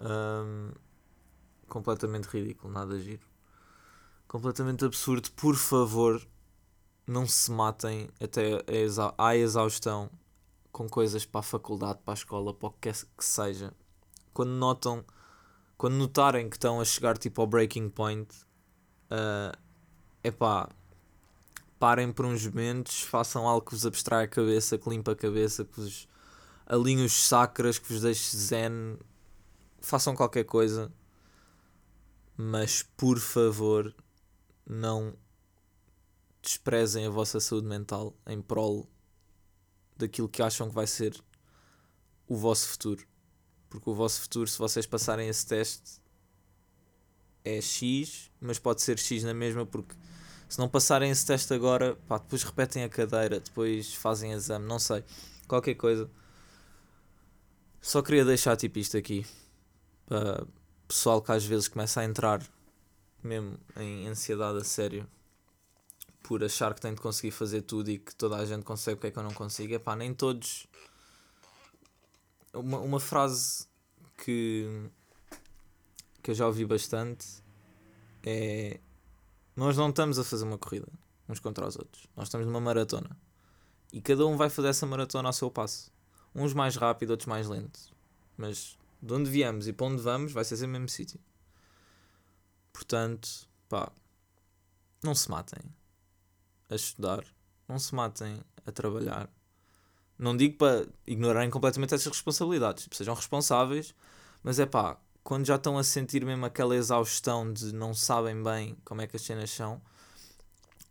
Um, 0.00 0.72
completamente 1.68 2.24
ridículo, 2.24 2.72
nada 2.72 2.98
giro. 2.98 3.24
Completamente 4.26 4.84
absurdo. 4.84 5.30
Por 5.32 5.54
favor, 5.54 6.26
não 7.06 7.26
se 7.28 7.50
matem 7.52 8.08
até 8.20 8.64
à 9.16 9.36
exaustão 9.36 10.10
com 10.72 10.88
coisas 10.88 11.26
para 11.26 11.40
a 11.40 11.44
faculdade, 11.44 12.00
para 12.02 12.14
a 12.14 12.16
escola, 12.16 12.54
para 12.54 12.68
o 12.68 12.72
que 12.72 12.78
quer 12.80 12.94
que 12.94 13.24
seja, 13.24 13.72
quando 14.32 14.50
notam, 14.50 15.04
quando 15.76 15.94
notarem 15.94 16.48
que 16.48 16.56
estão 16.56 16.80
a 16.80 16.84
chegar 16.84 17.18
tipo 17.18 17.40
ao 17.42 17.46
breaking 17.46 17.90
point, 17.90 18.34
é 20.24 20.28
uh, 20.30 20.32
pá, 20.32 20.68
parem 21.78 22.10
por 22.10 22.24
uns 22.24 22.46
momentos, 22.46 23.02
façam 23.02 23.46
algo 23.46 23.66
que 23.66 23.72
vos 23.72 23.84
abstrai 23.84 24.24
a 24.24 24.28
cabeça, 24.28 24.78
que 24.78 24.88
limpa 24.88 25.12
a 25.12 25.16
cabeça, 25.16 25.64
que 25.64 25.78
vos 25.78 26.08
alinhe 26.64 27.04
os 27.04 27.12
sacras, 27.12 27.78
que 27.78 27.92
vos 27.92 28.00
deixe 28.00 28.34
zen, 28.34 28.96
façam 29.80 30.16
qualquer 30.16 30.44
coisa, 30.44 30.90
mas 32.36 32.82
por 32.96 33.18
favor, 33.18 33.94
não 34.66 35.14
desprezem 36.40 37.06
a 37.06 37.10
vossa 37.10 37.38
saúde 37.38 37.66
mental 37.66 38.16
em 38.26 38.40
prol 38.40 38.88
daquilo 39.96 40.28
que 40.28 40.42
acham 40.42 40.68
que 40.68 40.74
vai 40.74 40.86
ser 40.86 41.18
o 42.28 42.36
vosso 42.36 42.68
futuro. 42.68 43.06
Porque 43.68 43.88
o 43.88 43.94
vosso 43.94 44.20
futuro, 44.20 44.48
se 44.48 44.58
vocês 44.58 44.86
passarem 44.86 45.28
esse 45.28 45.46
teste, 45.46 46.00
é 47.44 47.60
X, 47.60 48.30
mas 48.40 48.58
pode 48.58 48.82
ser 48.82 48.98
X 48.98 49.24
na 49.24 49.34
mesma, 49.34 49.64
porque 49.66 49.94
se 50.48 50.58
não 50.58 50.68
passarem 50.68 51.10
esse 51.10 51.24
teste 51.24 51.52
agora, 51.54 51.96
pá, 52.06 52.18
depois 52.18 52.42
repetem 52.42 52.84
a 52.84 52.88
cadeira, 52.88 53.40
depois 53.40 53.94
fazem 53.94 54.32
exame, 54.32 54.66
não 54.66 54.78
sei, 54.78 55.02
qualquer 55.48 55.74
coisa. 55.74 56.10
Só 57.80 58.02
queria 58.02 58.24
deixar 58.24 58.56
tipo 58.56 58.78
isto 58.78 58.96
aqui 58.96 59.26
para 60.06 60.46
pessoal 60.86 61.22
que 61.22 61.32
às 61.32 61.44
vezes 61.44 61.68
começa 61.68 62.00
a 62.00 62.04
entrar 62.04 62.42
mesmo 63.22 63.58
em 63.76 64.06
ansiedade 64.06 64.58
a 64.58 64.64
sério 64.64 65.08
por 66.22 66.42
achar 66.44 66.74
que 66.74 66.80
tem 66.80 66.94
de 66.94 67.00
conseguir 67.00 67.32
fazer 67.32 67.62
tudo 67.62 67.90
e 67.90 67.98
que 67.98 68.14
toda 68.14 68.36
a 68.36 68.44
gente 68.44 68.64
consegue, 68.64 68.98
o 68.98 69.00
que 69.00 69.06
é 69.08 69.10
que 69.10 69.18
eu 69.18 69.22
não 69.22 69.34
consigo? 69.34 69.74
É 69.74 69.78
pá, 69.78 69.96
nem 69.96 70.14
todos. 70.14 70.66
Uma, 72.52 72.78
uma 72.78 73.00
frase 73.00 73.66
que, 74.18 74.88
que 76.22 76.30
eu 76.30 76.34
já 76.34 76.46
ouvi 76.46 76.64
bastante 76.64 77.26
é 78.22 78.78
nós 79.56 79.76
não 79.76 79.90
estamos 79.90 80.18
a 80.18 80.24
fazer 80.24 80.44
uma 80.44 80.58
corrida 80.58 80.88
uns 81.28 81.40
contra 81.40 81.66
os 81.66 81.76
outros. 81.76 82.06
Nós 82.16 82.28
estamos 82.28 82.46
numa 82.46 82.60
maratona. 82.60 83.16
E 83.92 84.00
cada 84.00 84.26
um 84.26 84.36
vai 84.36 84.48
fazer 84.48 84.68
essa 84.68 84.86
maratona 84.86 85.28
ao 85.28 85.32
seu 85.32 85.50
passo. 85.50 85.90
Uns 86.34 86.54
mais 86.54 86.76
rápido, 86.76 87.10
outros 87.10 87.26
mais 87.26 87.48
lentos. 87.48 87.92
Mas 88.36 88.78
de 89.02 89.12
onde 89.12 89.30
viemos 89.30 89.66
e 89.66 89.72
para 89.72 89.86
onde 89.86 90.02
vamos 90.02 90.32
vai 90.32 90.44
ser 90.44 90.56
sempre 90.56 90.70
o 90.70 90.72
mesmo 90.72 90.88
sítio. 90.88 91.20
Portanto, 92.72 93.48
pá, 93.68 93.90
não 95.02 95.14
se 95.14 95.30
matem 95.30 95.60
a 96.72 96.76
estudar. 96.76 97.24
Não 97.68 97.78
se 97.78 97.94
matem 97.94 98.40
a 98.66 98.72
trabalhar. 98.72 99.28
Não 100.18 100.36
digo 100.36 100.56
para 100.56 100.86
ignorarem 101.06 101.50
completamente 101.50 101.94
essas 101.94 102.06
responsabilidades. 102.06 102.88
Sejam 102.92 103.14
responsáveis, 103.14 103.94
mas 104.42 104.58
é 104.58 104.66
pá, 104.66 104.98
quando 105.22 105.46
já 105.46 105.56
estão 105.56 105.78
a 105.78 105.84
sentir 105.84 106.24
mesmo 106.24 106.44
aquela 106.44 106.76
exaustão 106.76 107.52
de 107.52 107.72
não 107.74 107.94
sabem 107.94 108.42
bem 108.42 108.76
como 108.84 109.02
é 109.02 109.06
que 109.06 109.16
as 109.16 109.22
cenas 109.22 109.50
são. 109.50 109.80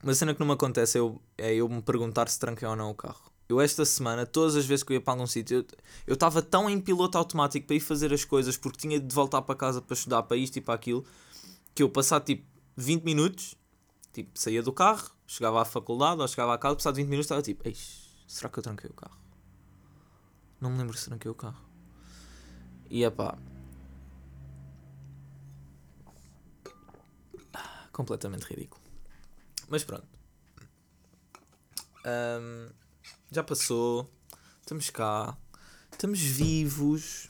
Uma 0.04 0.14
cena 0.14 0.34
que 0.34 0.40
não 0.40 0.48
me 0.48 0.54
acontece 0.54 0.98
é 0.98 1.02
eu, 1.02 1.22
é 1.38 1.54
eu 1.54 1.70
me 1.70 1.82
perguntar 1.82 2.28
se 2.28 2.40
tranquei 2.40 2.68
ou 2.68 2.76
não 2.76 2.90
o 2.90 2.96
carro. 2.96 3.32
Eu 3.48 3.60
esta 3.60 3.84
semana, 3.84 4.26
todas 4.26 4.56
as 4.56 4.66
vezes 4.66 4.84
que 4.84 4.94
eu 4.94 4.96
ia 4.96 5.02
para 5.02 5.14
algum 5.14 5.28
sítio, 5.28 5.66
eu 6.08 6.14
estava 6.14 6.42
tão 6.42 6.70
em 6.70 6.80
piloto 6.80 7.18
automático 7.18 7.68
para 7.68 7.76
ir 7.76 7.82
fazer 7.82 8.14
as 8.14 8.24
coisas 8.24 8.56
porque 8.56 8.78
tinha 8.78 9.00
de 9.00 9.14
voltar 9.14 9.42
para 9.42 9.56
casa 9.56 9.82
para 9.82 9.94
estudar 9.94 10.24
para 10.24 10.38
isto 10.38 10.58
e 10.58 10.62
para 10.62 10.74
aquilo, 10.74 11.06
que 11.76 11.84
eu 11.84 11.90
passar 11.90 12.22
tipo 12.22 12.46
20 12.78 13.04
minutos, 13.04 13.56
tipo, 14.12 14.38
saía 14.38 14.62
do 14.62 14.74
carro, 14.74 15.10
chegava 15.26 15.62
à 15.62 15.66
faculdade 15.66 16.22
ou 16.22 16.28
chegava 16.28 16.54
à 16.54 16.58
casa, 16.58 16.76
passado 16.76 16.96
20 16.96 17.08
minutos 17.08 17.26
estava 17.26 17.42
tipo, 17.42 17.64
será 18.28 18.50
que 18.50 18.60
eu 18.60 18.64
tranquei 18.64 18.90
o 18.90 18.94
carro? 18.94 19.18
Não 20.60 20.70
me 20.70 20.78
lembro 20.78 20.96
se 20.98 21.06
tranquei 21.06 21.30
o 21.32 21.36
carro. 21.36 21.64
E 22.90 23.04
é 23.04 23.10
pá, 23.10 23.38
completamente 27.92 28.44
ridículo. 28.44 28.82
Mas 29.70 29.84
pronto. 29.84 30.08
Um, 32.06 32.70
já 33.32 33.44
passou. 33.44 34.12
Estamos 34.60 34.90
cá. 34.90 35.38
Estamos 35.92 36.20
vivos. 36.20 37.30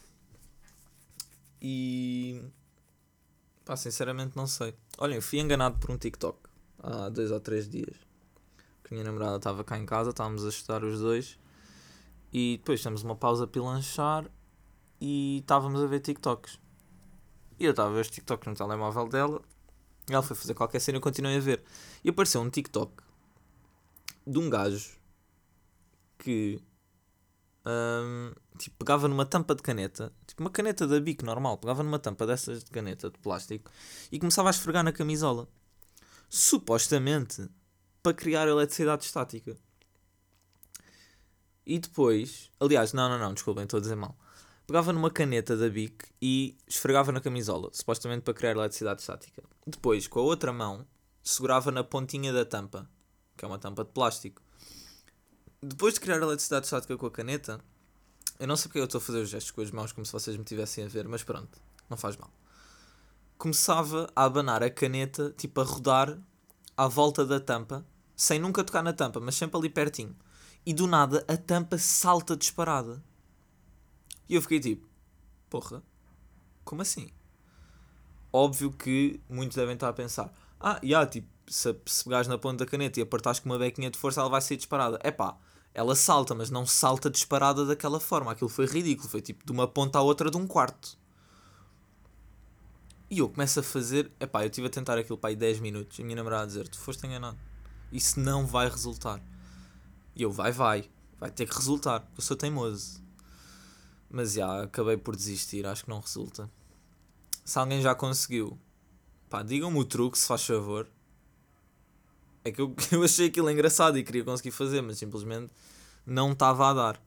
E. 1.62 2.44
Pá, 3.66 3.76
sinceramente 3.76 4.36
não 4.36 4.48
sei. 4.48 4.76
Olhem, 4.98 5.22
fui 5.22 5.40
enganado 5.40 5.78
por 5.78 5.92
um 5.92 5.98
TikTok 5.98 6.51
há 6.82 7.10
dois 7.10 7.32
ou 7.32 7.40
três 7.40 7.70
dias. 7.70 7.96
Que 8.84 8.94
a 8.94 8.98
minha 8.98 9.04
namorada 9.04 9.38
estava 9.38 9.64
cá 9.64 9.78
em 9.78 9.86
casa, 9.86 10.10
estávamos 10.10 10.46
a 10.46 10.50
estudar 10.50 10.84
os 10.84 11.00
dois. 11.00 11.40
E 12.34 12.58
depois 12.58 12.82
temos 12.82 13.04
uma 13.04 13.16
pausa 13.16 13.46
para 13.46 13.62
lanchar 13.62 14.30
e 15.00 15.40
estávamos 15.40 15.82
a 15.82 15.88
ver 15.88 16.00
TikToks. 16.00 16.60
E 17.60 17.66
eu 17.66 17.72
estava 17.72 17.90
a 17.90 17.94
ver 17.94 18.02
os 18.02 18.10
TikToks 18.10 18.48
no 18.48 18.56
telemóvel 18.56 19.08
dela 19.08 19.42
ela 20.10 20.22
foi 20.22 20.36
fazer 20.36 20.54
qualquer 20.54 20.80
cena 20.80 20.98
e 20.98 21.00
eu 21.00 21.02
continuei 21.02 21.38
a 21.38 21.40
ver. 21.40 21.64
E 22.04 22.10
apareceu 22.10 22.42
um 22.42 22.50
TikTok 22.50 22.92
de 24.26 24.38
um 24.38 24.50
gajo 24.50 24.92
que 26.18 26.62
um, 27.66 28.34
tipo, 28.58 28.78
pegava 28.78 29.08
numa 29.08 29.26
tampa 29.26 29.56
de 29.56 29.62
caneta, 29.62 30.12
tipo 30.28 30.42
uma 30.42 30.50
caneta 30.50 30.88
da 30.88 31.00
Bic 31.00 31.24
normal, 31.24 31.58
pegava 31.58 31.84
numa 31.84 32.00
tampa 32.00 32.26
dessas 32.26 32.64
de 32.64 32.72
caneta 32.72 33.10
de 33.10 33.18
plástico 33.20 33.72
e 34.12 34.20
começava 34.20 34.50
a 34.50 34.52
esfregar 34.52 34.84
na 34.84 34.92
camisola. 34.92 35.48
Supostamente 36.32 37.48
para 38.02 38.14
criar 38.14 38.48
eletricidade 38.48 39.04
estática. 39.04 39.56
E 41.66 41.78
depois, 41.78 42.50
aliás, 42.60 42.94
não, 42.94 43.08
não, 43.08 43.20
não, 43.20 43.34
desculpem, 43.34 43.66
estou 43.66 43.78
a 43.78 43.82
dizer 43.82 43.96
mal 43.96 44.18
pegava 44.72 44.94
numa 44.94 45.12
caneta 45.12 45.58
da 45.58 45.70
Bic 45.70 46.06
e 46.22 46.58
esfregava 46.66 47.12
na 47.12 47.20
camisola, 47.20 47.70
supostamente 47.74 48.22
para 48.22 48.34
criar 48.34 48.52
eletricidade 48.52 49.02
estática. 49.02 49.44
Depois, 49.68 50.08
com 50.08 50.20
a 50.20 50.24
outra 50.24 50.54
mão, 50.54 50.88
segurava 51.22 51.72
na 51.72 51.84
pontinha 51.84 52.32
da 52.32 52.46
tampa, 52.46 52.90
que 53.36 53.44
é 53.44 53.48
uma 53.50 53.60
tampa 53.60 53.84
de 53.84 53.92
plástico. 53.92 54.42
Depois 55.62 55.96
de 55.96 56.00
criar 56.00 56.18
eletricidade 56.18 56.68
estática 56.68 56.98
com 56.98 57.06
a 57.06 57.12
caneta, 57.12 57.60
eu 58.40 58.48
não 58.48 58.56
sei 58.56 58.70
porque 58.70 58.80
eu 58.80 58.86
estou 58.86 59.00
a 59.00 59.02
fazer 59.02 59.20
os 59.20 59.30
gestos 59.30 59.52
com 59.52 59.60
as 59.60 59.72
mãos 59.72 59.92
como 59.92 60.06
se 60.06 60.14
vocês 60.14 60.38
me 60.38 60.46
tivessem 60.46 60.86
a 60.86 60.88
ver, 60.88 61.06
mas 61.06 61.22
pronto, 61.22 61.60
não 61.90 61.98
faz 61.98 62.16
mal. 62.16 62.32
Começava 63.42 64.08
a 64.16 64.26
abanar 64.26 64.62
a 64.62 64.70
caneta, 64.70 65.34
tipo 65.36 65.62
a 65.62 65.64
rodar 65.64 66.16
à 66.78 66.88
volta 66.88 67.26
da 67.26 67.40
tampa, 67.40 67.84
sem 68.16 68.38
nunca 68.38 68.64
tocar 68.64 68.84
na 68.84 68.94
tampa, 68.94 69.20
mas 69.20 69.34
sempre 69.34 69.58
ali 69.58 69.68
pertinho. 69.68 70.16
E 70.64 70.76
do 70.76 70.86
nada 70.86 71.26
a 71.28 71.36
tampa 71.36 71.76
salta 71.80 72.38
disparada. 72.38 73.04
E 74.30 74.36
eu 74.36 74.44
fiquei 74.44 74.60
tipo, 74.60 74.88
porra, 75.50 75.82
como 76.64 76.84
assim? 76.84 77.10
Óbvio 78.32 78.72
que 78.74 79.20
muitos 79.28 79.56
devem 79.56 79.74
estar 79.74 79.90
a 79.90 79.94
pensar, 79.94 80.32
ah, 80.60 80.76
já, 80.76 80.80
yeah, 80.84 81.10
tipo, 81.10 81.28
se, 81.48 81.76
se 81.88 82.04
pegares 82.04 82.28
na 82.28 82.38
ponta 82.38 82.64
da 82.64 82.70
caneta 82.70 83.00
e 83.00 83.02
apertares 83.02 83.40
com 83.40 83.50
uma 83.50 83.58
bequinha 83.58 83.90
de 83.90 83.98
força, 83.98 84.22
ela 84.22 84.30
vai 84.30 84.42
ser 84.42 84.56
disparada. 84.56 85.00
É 85.02 85.10
pá, 85.10 85.36
ela 85.74 85.96
salta, 85.96 86.36
mas 86.36 86.52
não 86.52 86.68
salta 86.68 87.10
disparada 87.10 87.66
daquela 87.66 88.00
forma. 88.00 88.34
Aquilo 88.34 88.52
foi 88.52 88.68
ridículo, 88.68 89.10
foi 89.10 89.20
tipo 89.20 89.44
de 89.44 89.52
uma 89.52 89.68
ponta 89.68 89.98
à 89.98 90.02
outra 90.04 90.30
de 90.30 90.38
um 90.38 90.46
quarto. 90.46 91.01
E 93.12 93.20
eu 93.20 93.28
começo 93.28 93.60
a 93.60 93.64
fazer, 93.64 94.10
é 94.22 94.26
pá, 94.26 94.44
eu 94.44 94.48
estive 94.48 94.68
a 94.68 94.70
tentar 94.70 94.98
aquilo 94.98 95.18
para 95.18 95.32
aí 95.32 95.36
10 95.36 95.60
minutos 95.60 96.00
e 96.00 96.02
a 96.02 96.06
minha 96.06 96.16
namorada 96.16 96.44
a 96.44 96.46
dizer: 96.46 96.70
Tu 96.70 96.80
foste 96.80 97.06
enganado, 97.06 97.38
isso 97.92 98.18
não 98.22 98.48
vai 98.48 98.70
resultar. 98.70 99.22
E 100.16 100.24
eu, 100.24 100.32
vai, 100.32 100.54
vai, 100.54 100.90
vai 101.20 101.30
ter 101.30 101.46
que 101.46 101.54
resultar, 101.54 102.10
eu 102.16 102.24
sou 102.24 102.38
teimoso. 102.38 103.04
Mas 104.10 104.32
já, 104.32 104.64
acabei 104.64 104.96
por 104.96 105.14
desistir, 105.14 105.66
acho 105.66 105.84
que 105.84 105.90
não 105.90 106.00
resulta. 106.00 106.50
Se 107.44 107.60
alguém 107.60 107.82
já 107.82 107.94
conseguiu, 107.94 108.58
pá, 109.30 109.44
digam-me 109.44 109.78
o 109.78 109.84
truque, 109.84 110.18
se 110.18 110.26
faz 110.26 110.46
favor. 110.46 110.88
É 112.46 112.52
que 112.52 112.62
eu, 112.62 112.74
eu 112.94 113.04
achei 113.04 113.28
aquilo 113.28 113.50
engraçado 113.52 113.98
e 113.98 114.06
queria 114.06 114.24
conseguir 114.24 114.52
fazer, 114.52 114.82
mas 114.82 114.98
simplesmente 114.98 115.52
não 116.06 116.32
estava 116.32 116.70
a 116.70 116.74
dar. 116.74 117.04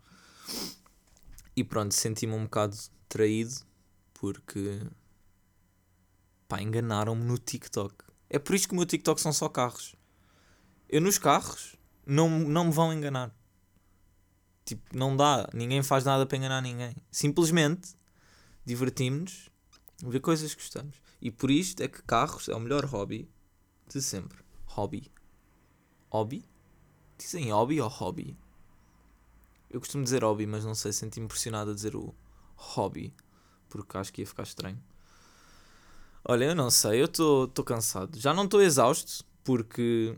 E 1.57 1.65
pronto, 1.65 1.95
senti-me 1.95 2.35
um 2.35 2.45
bocado 2.45 2.77
traído 3.09 3.55
porque 4.13 4.83
pá, 6.49 6.61
enganaram-me 6.61 7.25
no 7.25 7.39
TikTok. 7.39 7.95
É 8.29 8.39
por 8.39 8.55
isso 8.55 8.67
que 8.69 8.75
o 8.75 8.77
meu 8.77 8.87
TikTok 8.87 9.21
são 9.21 9.33
só 9.33 9.49
carros. 9.49 9.95
Eu 10.89 11.01
nos 11.01 11.19
carros 11.19 11.77
não, 12.07 12.29
não 12.29 12.67
me 12.67 12.73
vão 12.73 12.93
enganar. 12.93 13.35
Tipo, 14.65 14.97
não 14.97 15.17
dá. 15.17 15.49
Ninguém 15.53 15.83
faz 15.83 16.05
nada 16.05 16.27
para 16.27 16.37
enganar 16.37 16.61
ninguém. 16.63 16.97
Simplesmente 17.11 17.95
divertimos-nos, 18.65 19.51
ver 20.03 20.21
coisas 20.21 20.55
que 20.55 20.63
gostamos. 20.63 20.97
E 21.21 21.31
por 21.31 21.51
isto 21.51 21.83
é 21.83 21.89
que 21.89 22.03
carros 22.03 22.49
é 22.49 22.55
o 22.55 22.61
melhor 22.61 22.85
hobby 22.85 23.31
de 23.87 24.01
sempre. 24.01 24.39
Hobby. 24.67 25.11
Hobby? 26.11 26.45
Dizem 27.19 27.51
hobby 27.53 27.81
ou 27.81 27.89
hobby? 27.89 28.37
Eu 29.71 29.81
costumo 29.81 30.05
dizer 30.05 30.23
hobby, 30.23 30.47
mas 30.47 30.65
não 30.65 30.75
sei, 30.75 30.93
senti 30.93 31.21
impressionado 31.21 31.71
a 31.71 31.75
dizer 31.75 31.97
o 31.97 32.15
hobby. 32.57 33.15
Porque 33.69 33.97
acho 33.97 34.13
que 34.13 34.23
ia 34.23 34.27
ficar 34.27 34.45
estranho. 34.45 34.81
Olha, 36.27 36.47
eu 36.47 36.55
não 36.55 36.71
sei, 36.71 37.03
eu 37.03 37.05
estou 37.05 37.65
cansado. 37.65 38.19
Já 38.19 38.33
não 38.33 38.45
estou 38.45 38.63
exausto, 38.63 39.25
porque 39.45 40.17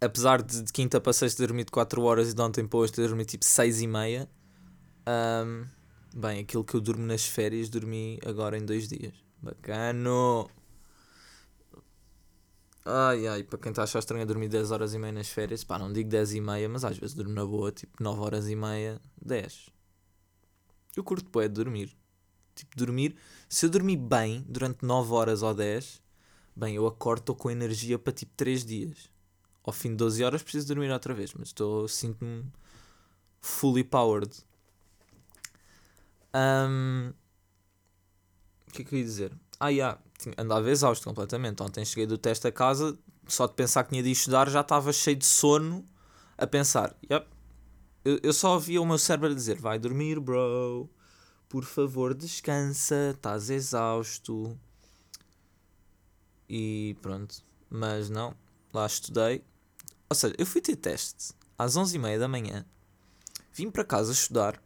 apesar 0.00 0.42
de, 0.42 0.62
de 0.62 0.72
quinta 0.72 1.00
para 1.00 1.12
sexta 1.12 1.46
dormir 1.46 1.64
de 1.64 1.72
4 1.72 2.02
horas 2.02 2.30
e 2.30 2.34
de 2.34 2.40
ontem 2.40 2.66
para 2.66 2.78
hoje 2.78 2.92
ter 2.92 3.06
dormido 3.06 3.28
tipo 3.28 3.44
6 3.44 3.82
e 3.82 3.86
meia, 3.86 4.30
um, 5.06 5.66
bem, 6.14 6.40
aquilo 6.40 6.64
que 6.64 6.74
eu 6.74 6.80
durmo 6.80 7.04
nas 7.04 7.26
férias, 7.26 7.68
dormi 7.68 8.18
agora 8.24 8.56
em 8.56 8.64
2 8.64 8.88
dias. 8.88 9.14
Bacano! 9.42 10.48
Ai 12.86 13.26
ai, 13.26 13.42
para 13.42 13.58
quem 13.58 13.70
está 13.70 13.82
a 13.82 13.84
achar 13.84 13.98
estranho 13.98 14.26
dormir 14.26 14.48
10 14.48 14.70
horas 14.70 14.92
e 14.94 14.98
meia 14.98 15.12
nas 15.12 15.28
férias, 15.28 15.64
pá, 15.64 15.78
não 15.78 15.92
digo 15.92 16.08
10 16.08 16.34
e 16.34 16.40
meia, 16.40 16.68
mas 16.68 16.84
às 16.84 16.98
vezes 16.98 17.14
durmo 17.14 17.32
na 17.34 17.44
boa, 17.44 17.72
tipo 17.72 18.02
9 18.02 18.20
horas 18.20 18.48
e 18.48 18.56
meia, 18.56 19.00
10. 19.22 19.70
Eu 20.96 21.04
curto 21.04 21.24
depois 21.24 21.48
de 21.48 21.54
dormir. 21.54 21.96
Tipo, 22.54 22.76
dormir, 22.76 23.16
se 23.48 23.66
eu 23.66 23.70
dormir 23.70 23.96
bem 23.96 24.44
durante 24.48 24.84
9 24.84 25.12
horas 25.12 25.42
ou 25.42 25.54
10, 25.54 26.00
bem, 26.54 26.74
eu 26.76 26.86
acordo, 26.86 27.20
estou 27.20 27.34
com 27.34 27.50
energia 27.50 27.98
para 27.98 28.12
tipo 28.12 28.32
3 28.36 28.64
dias 28.64 29.14
ao 29.64 29.72
fim 29.72 29.90
de 29.90 29.96
12 29.96 30.22
horas 30.22 30.42
preciso 30.42 30.68
dormir 30.68 30.90
outra 30.90 31.14
vez, 31.14 31.32
mas 31.32 31.48
estou 31.48 31.88
sinto-me 31.88 32.44
fully 33.40 33.82
powered. 33.82 34.30
Um, 36.34 37.12
o 38.68 38.72
que 38.72 38.82
é 38.82 38.84
que 38.84 38.94
eu 38.94 38.98
ia 38.98 39.04
dizer? 39.04 39.32
Ah, 39.58 39.68
yeah, 39.68 39.98
andava 40.36 40.70
exausto 40.70 41.04
completamente. 41.04 41.62
Ontem 41.62 41.84
cheguei 41.84 42.06
do 42.06 42.18
teste 42.18 42.46
a 42.46 42.52
casa, 42.52 42.98
só 43.26 43.46
de 43.46 43.54
pensar 43.54 43.84
que 43.84 43.90
tinha 43.90 44.02
de 44.02 44.10
estudar, 44.10 44.50
já 44.50 44.60
estava 44.60 44.92
cheio 44.92 45.16
de 45.16 45.24
sono 45.24 45.88
a 46.36 46.46
pensar. 46.46 46.94
Yep. 47.10 47.26
Eu, 48.04 48.20
eu 48.22 48.32
só 48.34 48.54
ouvia 48.54 48.82
o 48.82 48.86
meu 48.86 48.98
cérebro 48.98 49.34
dizer: 49.34 49.58
Vai 49.58 49.78
dormir, 49.78 50.20
bro. 50.20 50.90
Por 51.54 51.64
favor, 51.64 52.12
descansa. 52.14 53.12
Estás 53.14 53.48
exausto. 53.48 54.58
E 56.48 56.96
pronto. 57.00 57.44
Mas 57.70 58.10
não. 58.10 58.34
Lá 58.72 58.84
estudei. 58.84 59.44
Ou 60.10 60.16
seja, 60.16 60.34
eu 60.36 60.44
fui 60.44 60.60
ter 60.60 60.74
teste 60.74 61.32
às 61.56 61.76
11h30 61.76 62.18
da 62.18 62.26
manhã. 62.26 62.66
Vim 63.52 63.70
para 63.70 63.84
casa 63.84 64.10
estudar. 64.10 64.60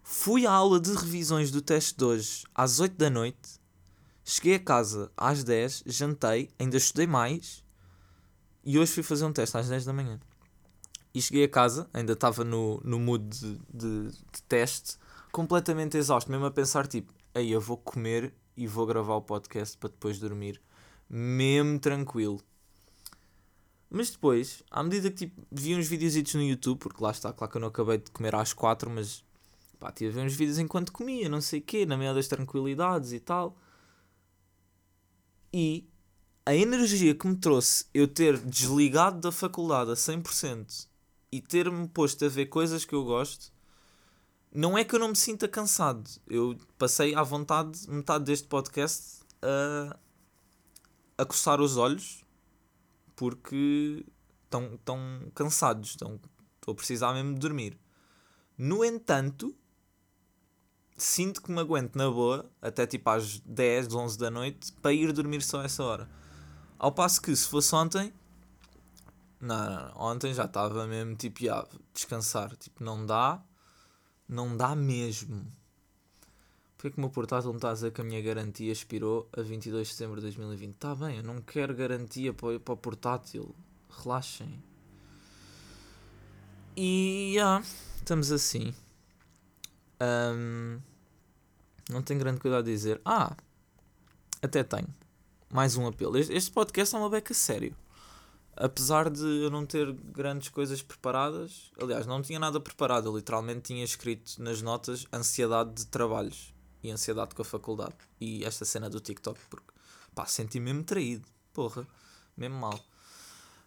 Fui 0.00 0.46
à 0.46 0.52
aula 0.52 0.78
de 0.78 0.94
revisões 0.94 1.50
do 1.50 1.60
teste 1.60 1.98
de 1.98 2.04
hoje 2.04 2.44
às 2.54 2.78
8 2.78 2.96
da 2.96 3.10
noite. 3.10 3.60
Cheguei 4.24 4.54
a 4.54 4.60
casa 4.60 5.10
às 5.16 5.42
10, 5.42 5.82
jantei, 5.86 6.52
ainda 6.56 6.76
estudei 6.76 7.08
mais. 7.08 7.64
E 8.64 8.78
hoje 8.78 8.92
fui 8.92 9.02
fazer 9.02 9.24
um 9.24 9.32
teste 9.32 9.56
às 9.56 9.68
10 9.68 9.86
da 9.86 9.92
manhã. 9.92 10.20
E 11.12 11.20
cheguei 11.20 11.42
a 11.42 11.48
casa, 11.48 11.90
ainda 11.92 12.12
estava 12.12 12.44
no, 12.44 12.80
no 12.84 13.00
mood 13.00 13.26
de, 13.26 13.58
de, 13.74 14.12
de 14.12 14.42
teste, 14.46 14.98
completamente 15.38 15.96
exausto, 15.96 16.32
mesmo 16.32 16.46
a 16.46 16.50
pensar 16.50 16.88
tipo, 16.88 17.14
aí 17.32 17.52
eu 17.52 17.60
vou 17.60 17.76
comer 17.76 18.34
e 18.56 18.66
vou 18.66 18.84
gravar 18.84 19.14
o 19.14 19.22
podcast 19.22 19.78
para 19.78 19.88
depois 19.88 20.18
dormir. 20.18 20.60
Mesmo 21.08 21.78
tranquilo. 21.78 22.40
Mas 23.88 24.10
depois, 24.10 24.64
à 24.68 24.82
medida 24.82 25.08
que 25.12 25.28
tipo, 25.28 25.40
vi 25.48 25.76
uns 25.76 25.86
vídeos 25.86 26.34
no 26.34 26.42
YouTube, 26.42 26.80
porque 26.80 27.00
lá 27.00 27.12
está, 27.12 27.32
claro 27.32 27.52
que 27.52 27.56
eu 27.56 27.60
não 27.60 27.68
acabei 27.68 27.98
de 27.98 28.10
comer 28.10 28.34
às 28.34 28.52
4, 28.52 28.90
mas 28.90 29.24
pá, 29.78 29.92
tive 29.92 30.10
a 30.10 30.14
ver 30.14 30.26
uns 30.26 30.34
vídeos 30.34 30.58
enquanto 30.58 30.90
comia, 30.90 31.28
não 31.28 31.40
sei 31.40 31.60
o 31.60 31.62
quê, 31.62 31.86
na 31.86 31.96
meia 31.96 32.12
das 32.12 32.26
tranquilidades 32.26 33.12
e 33.12 33.20
tal. 33.20 33.56
E 35.52 35.88
a 36.44 36.52
energia 36.52 37.14
que 37.14 37.28
me 37.28 37.36
trouxe 37.36 37.84
eu 37.94 38.08
ter 38.08 38.36
desligado 38.38 39.20
da 39.20 39.30
faculdade 39.30 39.92
a 39.92 39.94
100% 39.94 40.88
e 41.30 41.40
ter-me 41.40 41.86
posto 41.86 42.24
a 42.24 42.28
ver 42.28 42.46
coisas 42.46 42.84
que 42.84 42.96
eu 42.96 43.04
gosto, 43.04 43.56
não 44.52 44.76
é 44.76 44.84
que 44.84 44.94
eu 44.94 44.98
não 44.98 45.08
me 45.08 45.16
sinta 45.16 45.46
cansado. 45.46 46.08
Eu 46.26 46.56
passei 46.78 47.14
à 47.14 47.22
vontade 47.22 47.88
metade 47.88 48.24
deste 48.24 48.46
podcast 48.48 49.20
a, 49.42 49.96
a 51.18 51.24
coçar 51.24 51.60
os 51.60 51.76
olhos 51.76 52.24
porque 53.14 54.04
estão, 54.44 54.74
estão 54.74 54.98
cansados, 55.34 55.90
estão, 55.90 56.20
estou 56.56 56.72
a 56.72 56.74
precisar 56.74 57.12
mesmo 57.12 57.34
de 57.34 57.40
dormir. 57.40 57.78
No 58.56 58.84
entanto, 58.84 59.54
sinto 60.96 61.42
que 61.42 61.50
me 61.50 61.60
aguento 61.60 61.96
na 61.96 62.10
boa, 62.10 62.50
até 62.60 62.86
tipo 62.86 63.08
às 63.10 63.38
10, 63.40 63.92
11 63.94 64.18
da 64.18 64.30
noite, 64.30 64.72
para 64.74 64.92
ir 64.92 65.12
dormir 65.12 65.42
só 65.42 65.62
essa 65.62 65.82
hora. 65.82 66.08
Ao 66.78 66.92
passo 66.92 67.20
que 67.20 67.34
se 67.34 67.46
fosse 67.48 67.74
ontem, 67.74 68.12
não, 69.40 69.56
não, 69.56 69.88
não 69.88 70.00
ontem 70.00 70.32
já 70.34 70.44
estava 70.44 70.86
mesmo 70.86 71.14
tipo, 71.16 71.40
descansar, 71.92 72.56
tipo, 72.56 72.82
não 72.82 73.04
dá, 73.04 73.42
não 74.28 74.56
dá 74.56 74.76
mesmo. 74.76 75.46
Porquê 76.76 76.90
que 76.92 76.98
o 76.98 77.00
meu 77.00 77.10
portátil 77.10 77.50
me 77.50 77.56
está 77.56 77.70
a 77.70 77.72
dizer 77.72 77.90
que 77.90 78.00
a 78.00 78.04
minha 78.04 78.20
garantia 78.20 78.70
expirou 78.70 79.28
a 79.36 79.42
22 79.42 79.88
de 79.88 79.94
setembro 79.94 80.16
de 80.16 80.22
2020? 80.22 80.74
Está 80.74 80.94
bem, 80.94 81.16
eu 81.16 81.22
não 81.24 81.40
quero 81.40 81.74
garantia 81.74 82.32
para, 82.32 82.60
para 82.60 82.74
o 82.74 82.76
portátil. 82.76 83.54
Relaxem. 83.90 84.62
E 86.76 87.32
yeah, 87.34 87.64
estamos 87.96 88.30
assim. 88.30 88.72
Um, 90.00 90.78
não 91.90 92.02
tenho 92.02 92.20
grande 92.20 92.38
coisa 92.38 92.58
a 92.58 92.62
dizer. 92.62 93.00
Ah, 93.04 93.36
até 94.40 94.62
tenho. 94.62 94.88
Mais 95.52 95.76
um 95.76 95.86
apelo. 95.86 96.16
Este 96.16 96.50
podcast 96.52 96.94
é 96.94 96.98
uma 96.98 97.10
beca 97.10 97.34
sério. 97.34 97.74
Apesar 98.60 99.08
de 99.08 99.22
eu 99.22 99.50
não 99.50 99.64
ter 99.64 99.92
grandes 99.92 100.48
coisas 100.48 100.82
preparadas, 100.82 101.70
aliás, 101.80 102.06
não 102.06 102.20
tinha 102.20 102.40
nada 102.40 102.58
preparado. 102.58 103.08
Eu 103.08 103.16
literalmente 103.16 103.60
tinha 103.60 103.84
escrito 103.84 104.42
nas 104.42 104.60
notas 104.60 105.06
ansiedade 105.12 105.72
de 105.74 105.86
trabalhos 105.86 106.52
e 106.82 106.90
ansiedade 106.90 107.36
com 107.36 107.42
a 107.42 107.44
faculdade. 107.44 107.94
E 108.20 108.44
esta 108.44 108.64
cena 108.64 108.90
do 108.90 108.98
TikTok, 108.98 109.38
porque 109.48 109.72
pá, 110.12 110.26
senti 110.26 110.58
mesmo 110.58 110.82
traído, 110.82 111.24
porra, 111.52 111.86
mesmo 112.36 112.56
mal. 112.56 112.80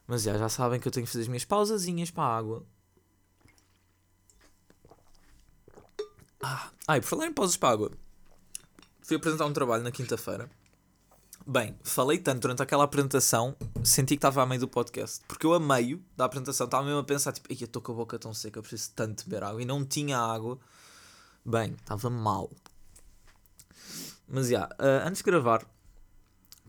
Mas 0.06 0.23
já, 0.23 0.38
já 0.38 0.49
sabem 0.49 0.77
que 0.77 0.89
eu 0.89 0.91
tenho 0.91 1.06
que 1.06 1.12
fazer 1.12 1.23
as 1.23 1.30
minhas 1.30 1.45
pausazinhas 1.45 2.12
para 2.12 2.23
a 2.23 2.38
água. 2.38 2.65
Ah 6.43 6.97
e 6.97 6.99
por 6.99 7.08
falar 7.08 7.27
em 7.27 7.34
pausas 7.34 7.56
para 7.56 7.69
a 7.69 7.71
água, 7.71 7.91
fui 9.01 9.15
apresentar 9.15 9.45
um 9.45 9.54
trabalho 9.54 9.84
na 9.84 9.91
quinta-feira. 9.91 10.49
Bem, 11.45 11.75
falei 11.84 12.19
tanto 12.19 12.41
durante 12.41 12.62
aquela 12.62 12.84
apresentação, 12.84 13.56
senti 13.84 14.10
que 14.10 14.13
estava 14.15 14.43
a 14.43 14.45
meio 14.45 14.62
do 14.62 14.67
podcast. 14.67 15.21
Porque 15.27 15.45
eu 15.45 15.54
a 15.54 15.60
meio 15.60 16.04
da 16.15 16.25
apresentação 16.25 16.65
estava 16.65 16.84
mesmo 16.86 16.99
a 16.99 17.04
pensar, 17.04 17.32
tipo, 17.32 17.51
eu 17.51 17.56
estou 17.56 17.82
com 17.82 17.91
a 17.93 17.95
boca 17.95 18.19
tão 18.19 18.34
seca, 18.34 18.60
eu 18.60 18.63
preciso 18.63 18.91
tanto 18.95 19.23
beber 19.27 19.43
água. 19.43 19.62
E 19.62 19.65
não 19.65 19.84
tinha 19.84 20.19
água. 20.19 20.60
Bem, 21.43 21.73
estava 21.73 22.10
mal. 22.10 22.51
Mas 24.27 24.47
já, 24.47 24.69
yeah, 24.69 24.75
uh, 24.75 25.08
antes 25.08 25.17
de 25.17 25.23
gravar, 25.23 25.65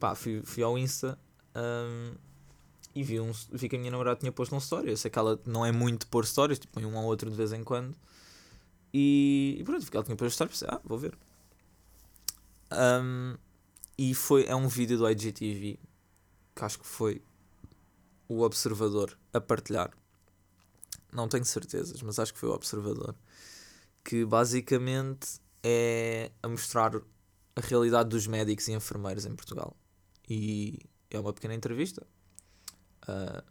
pá, 0.01 0.15
fui, 0.15 0.43
fui 0.43 0.63
ao 0.63 0.77
Insta 0.79 1.19
um, 1.55 2.15
e 2.95 3.05
vi, 3.05 3.21
um, 3.21 3.31
vi 3.53 3.69
que 3.69 3.77
a 3.77 3.79
minha 3.79 3.91
namorada 3.91 4.19
tinha 4.19 4.33
posto 4.33 4.55
um 4.55 4.59
story. 4.59 4.91
Eu 4.91 4.97
sei 4.97 5.11
que 5.11 5.19
ela 5.19 5.39
não 5.45 5.65
é 5.65 5.71
muito 5.71 6.07
pôr 6.07 6.27
stories, 6.27 6.59
tipo, 6.59 6.73
põe 6.73 6.85
um 6.87 6.97
ou 6.97 7.05
outro 7.05 7.31
de 7.31 7.37
vez 7.37 7.53
em 7.53 7.63
quando. 7.63 7.95
E, 8.93 9.57
e 9.61 9.65
pronto, 9.65 9.85
vi 9.85 9.91
que 9.91 9.97
ela 9.97 10.05
tinha 10.05 10.17
posto 10.17 10.35
stories, 10.35 10.59
pensei, 10.59 10.69
ah, 10.75 10.81
vou 10.83 10.99
ver. 10.99 11.15
Um, 12.73 13.37
e 14.03 14.15
foi, 14.15 14.47
é 14.47 14.57
um 14.57 14.67
vídeo 14.67 14.99
do 14.99 15.09
IGTV 15.09 15.79
que 16.57 16.65
acho 16.65 16.81
que 16.81 16.87
foi 16.87 17.23
o 18.27 18.41
Observador 18.43 19.17
a 19.33 19.41
partilhar. 19.41 19.97
Não 21.12 21.29
tenho 21.29 21.45
certezas, 21.45 22.03
mas 22.03 22.19
acho 22.19 22.35
que 22.35 22.41
foi 22.41 22.49
o 22.49 22.53
Observador. 22.53 23.15
Que 24.03 24.25
basicamente 24.25 25.41
é 25.62 26.33
a 26.43 26.49
mostrar 26.49 26.97
a 26.97 27.61
realidade 27.61 28.09
dos 28.09 28.27
médicos 28.27 28.67
e 28.67 28.73
enfermeiros 28.73 29.25
em 29.25 29.37
Portugal. 29.37 29.77
E 30.29 30.81
é 31.09 31.21
uma 31.21 31.33
pequena 31.33 31.55
entrevista 31.55 32.05
uh, 33.05 33.45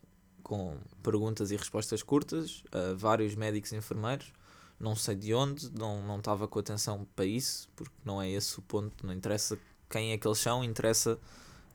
com 0.43 0.77
perguntas 1.01 1.49
e 1.51 1.55
respostas 1.55 2.03
curtas 2.03 2.61
a 2.73 2.93
vários 2.93 3.35
médicos 3.35 3.71
e 3.71 3.77
enfermeiros. 3.77 4.33
Não 4.77 4.97
sei 4.97 5.15
de 5.15 5.33
onde, 5.33 5.71
não, 5.71 6.05
não 6.05 6.17
estava 6.17 6.45
com 6.45 6.59
atenção 6.59 7.07
para 7.15 7.23
isso, 7.23 7.69
porque 7.73 7.95
não 8.03 8.21
é 8.21 8.29
esse 8.29 8.59
o 8.59 8.61
ponto. 8.61 9.07
Não 9.07 9.13
interessa 9.13 9.57
quem 9.91 10.13
é 10.13 10.17
que 10.17 10.25
eles 10.25 10.39
são, 10.39 10.63
interessa 10.63 11.19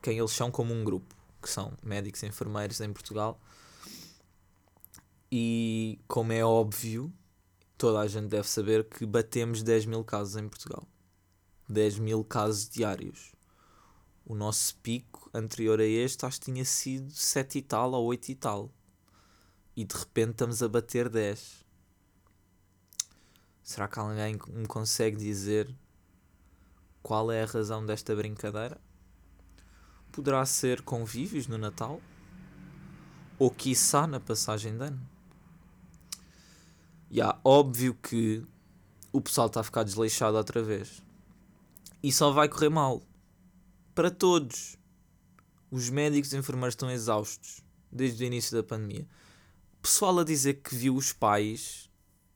quem 0.01 0.17
eles 0.17 0.31
são 0.31 0.49
como 0.49 0.73
um 0.73 0.83
grupo, 0.83 1.15
que 1.41 1.49
são 1.49 1.71
médicos 1.83 2.23
e 2.23 2.25
enfermeiros 2.25 2.81
em 2.81 2.91
Portugal. 2.91 3.39
E 5.31 5.99
como 6.07 6.33
é 6.33 6.43
óbvio, 6.43 7.13
toda 7.77 7.99
a 7.99 8.07
gente 8.07 8.27
deve 8.27 8.47
saber 8.47 8.85
que 8.85 9.05
batemos 9.05 9.61
10 9.61 9.85
mil 9.85 10.03
casos 10.03 10.35
em 10.35 10.49
Portugal. 10.49 10.87
10 11.69 11.99
mil 11.99 12.23
casos 12.23 12.67
diários. 12.67 13.33
O 14.25 14.33
nosso 14.33 14.75
pico 14.77 15.29
anterior 15.33 15.79
a 15.79 15.85
este 15.85 16.25
acho 16.25 16.39
que 16.39 16.45
tinha 16.45 16.65
sido 16.65 17.11
7 17.11 17.59
e 17.59 17.61
tal 17.61 17.91
ou 17.91 18.05
8 18.05 18.29
e 18.29 18.35
tal. 18.35 18.71
E 19.75 19.85
de 19.85 19.95
repente 19.95 20.31
estamos 20.31 20.63
a 20.63 20.67
bater 20.67 21.07
10. 21.07 21.65
Será 23.61 23.87
que 23.87 23.99
alguém 23.99 24.39
me 24.49 24.65
consegue 24.65 25.17
dizer 25.17 25.73
qual 27.07 27.31
é 27.31 27.41
a 27.41 27.45
razão 27.45 27.85
desta 27.85 28.13
brincadeira? 28.13 28.77
Poderá 30.11 30.45
ser 30.45 30.81
convívios 30.81 31.47
no 31.47 31.57
Natal? 31.57 32.01
Ou 33.39 33.49
quiçá 33.49 34.05
na 34.05 34.19
passagem 34.19 34.77
de 34.77 34.83
ano? 34.83 35.09
E 37.09 37.21
há 37.21 37.39
óbvio 37.45 37.93
que 37.93 38.45
o 39.13 39.21
pessoal 39.21 39.47
está 39.47 39.61
a 39.61 39.63
ficar 39.63 39.83
desleixado 39.83 40.35
outra 40.35 40.61
vez 40.61 41.01
e 42.03 42.11
só 42.11 42.29
vai 42.29 42.49
correr 42.49 42.67
mal. 42.67 43.01
Para 43.95 44.11
todos. 44.11 44.75
Os 45.71 45.89
médicos 45.89 46.33
e 46.33 46.37
enfermeiros 46.37 46.73
estão 46.73 46.91
exaustos 46.91 47.63
desde 47.89 48.21
o 48.21 48.27
início 48.27 48.57
da 48.57 48.63
pandemia. 48.63 49.07
Pessoal 49.81 50.19
a 50.19 50.25
dizer 50.25 50.55
que 50.55 50.75
viu 50.75 50.93
os 50.93 51.13
pais 51.13 51.89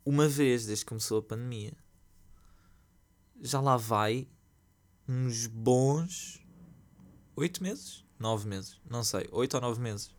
uma 0.06 0.30
vez 0.30 0.66
desde 0.66 0.86
que 0.86 0.90
começou 0.90 1.20
a 1.20 1.24
pandemia. 1.24 1.74
Já 3.42 3.60
lá 3.60 3.76
vai 3.76 4.30
uns 5.12 5.46
bons 5.46 6.40
oito 7.36 7.62
meses? 7.62 8.06
Nove 8.18 8.48
meses? 8.48 8.80
Não 8.90 9.04
sei. 9.04 9.28
Oito 9.34 9.56
ou 9.56 9.62
nove 9.62 9.82
meses. 9.82 10.10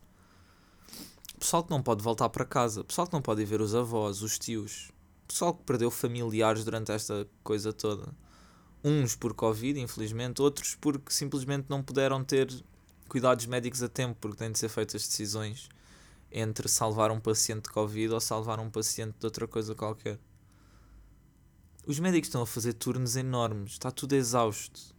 Pessoal 1.38 1.64
que 1.64 1.70
não 1.70 1.82
pode 1.82 2.02
voltar 2.02 2.28
para 2.28 2.44
casa. 2.44 2.84
Pessoal 2.84 3.06
que 3.06 3.12
não 3.14 3.22
pode 3.22 3.40
ir 3.40 3.46
ver 3.46 3.62
os 3.62 3.74
avós, 3.74 4.20
os 4.20 4.38
tios. 4.38 4.90
Pessoal 5.26 5.54
que 5.54 5.62
perdeu 5.64 5.90
familiares 5.90 6.62
durante 6.62 6.92
esta 6.92 7.26
coisa 7.42 7.72
toda. 7.72 8.14
Uns 8.84 9.16
por 9.16 9.32
Covid, 9.32 9.80
infelizmente, 9.80 10.42
outros 10.42 10.74
porque 10.74 11.10
simplesmente 11.10 11.66
não 11.70 11.82
puderam 11.82 12.22
ter 12.22 12.52
cuidados 13.08 13.46
médicos 13.46 13.82
a 13.82 13.88
tempo, 13.88 14.18
porque 14.20 14.36
têm 14.36 14.52
de 14.52 14.58
ser 14.58 14.68
feitas 14.68 15.06
decisões 15.06 15.70
entre 16.30 16.68
salvar 16.68 17.10
um 17.10 17.20
paciente 17.20 17.64
de 17.64 17.70
Covid 17.70 18.12
ou 18.12 18.20
salvar 18.20 18.60
um 18.60 18.70
paciente 18.70 19.14
de 19.18 19.24
outra 19.24 19.46
coisa 19.46 19.74
qualquer. 19.74 20.18
Os 21.84 21.98
médicos 21.98 22.28
estão 22.28 22.42
a 22.42 22.46
fazer 22.46 22.74
turnos 22.74 23.16
enormes, 23.16 23.72
está 23.72 23.90
tudo 23.90 24.14
exausto, 24.14 24.94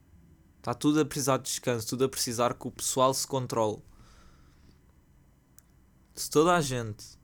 está 0.57 0.73
tudo 0.73 0.99
a 0.99 1.05
precisar 1.05 1.37
de 1.37 1.43
descanso, 1.43 1.87
tudo 1.87 2.03
a 2.05 2.09
precisar 2.09 2.53
que 2.53 2.67
o 2.67 2.71
pessoal 2.71 3.13
se 3.13 3.25
controle. 3.25 3.81
Se 6.13 6.29
toda 6.29 6.55
a 6.55 6.61
gente 6.61 7.17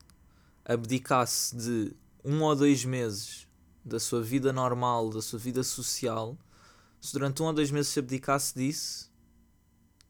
abdicasse 0.64 1.56
de 1.56 1.96
um 2.24 2.42
ou 2.42 2.56
dois 2.56 2.86
meses 2.86 3.48
da 3.84 4.00
sua 4.00 4.22
vida 4.22 4.54
normal, 4.54 5.10
da 5.10 5.22
sua 5.22 5.40
vida 5.40 5.64
social, 5.64 6.38
se 7.02 7.14
durante 7.14 7.42
um 7.42 7.46
ou 7.46 7.54
dois 7.54 7.70
meses 7.70 7.92
se 7.92 8.00
abdicasse 8.00 8.56
disso, 8.56 9.12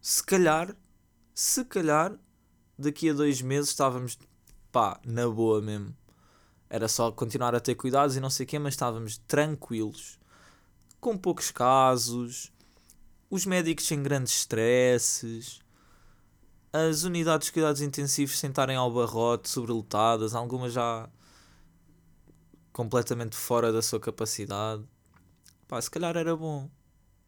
se 0.01 0.23
calhar, 0.23 0.75
se 1.33 1.65
calhar, 1.65 2.17
daqui 2.77 3.09
a 3.09 3.13
dois 3.13 3.41
meses 3.41 3.71
estávamos, 3.71 4.17
pá, 4.71 4.99
na 5.05 5.27
boa 5.27 5.62
mesmo. 5.62 5.98
Era 6.69 6.88
só 6.88 7.12
continuar 7.12 7.55
a 7.55 7.60
ter 7.60 7.75
cuidados 7.75 8.15
e 8.15 8.19
não 8.19 8.29
sei 8.29 8.45
o 8.45 8.47
quê, 8.47 8.60
mas 8.60 8.73
estávamos 8.73 9.17
tranquilos, 9.27 10.19
com 10.99 11.17
poucos 11.17 11.49
casos, 11.49 12.51
os 13.29 13.45
médicos 13.45 13.86
sem 13.86 14.03
grandes 14.03 14.34
stresses, 14.34 15.62
as 16.71 17.03
unidades 17.03 17.47
de 17.47 17.53
cuidados 17.53 17.82
intensivos 17.82 18.38
sem 18.38 18.51
estarem 18.51 18.75
ao 18.75 18.91
barrote, 18.91 19.49
sobrelotadas, 19.49 20.36
algumas 20.36 20.73
já 20.73 21.10
completamente 22.71 23.36
fora 23.36 23.71
da 23.71 23.82
sua 23.82 23.99
capacidade. 23.99 24.84
Pá, 25.67 25.82
se 25.82 25.89
calhar 25.89 26.15
era 26.15 26.36
bom. 26.36 26.69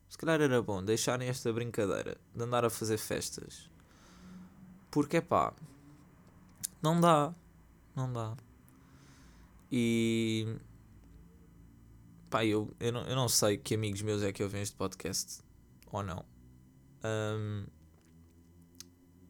Se 0.07 0.17
calhar 0.17 0.41
era 0.41 0.61
bom 0.61 0.83
deixarem 0.83 1.27
esta 1.27 1.51
brincadeira 1.51 2.17
de 2.35 2.43
andar 2.43 2.65
a 2.65 2.69
fazer 2.69 2.97
festas. 2.97 3.69
Porque 4.91 5.21
pá, 5.21 5.53
não 6.81 6.99
dá. 6.99 7.33
Não 7.95 8.11
dá. 8.11 8.35
E. 9.71 10.57
Pá, 12.29 12.45
eu, 12.45 12.73
eu, 12.79 12.91
não, 12.91 13.01
eu 13.03 13.15
não 13.15 13.29
sei 13.29 13.57
que 13.57 13.75
amigos 13.75 14.01
meus 14.01 14.21
é 14.23 14.31
que 14.31 14.43
ouvem 14.43 14.61
este 14.61 14.75
podcast. 14.75 15.41
Ou 15.91 16.03
não. 16.03 16.25
Um, 17.03 17.65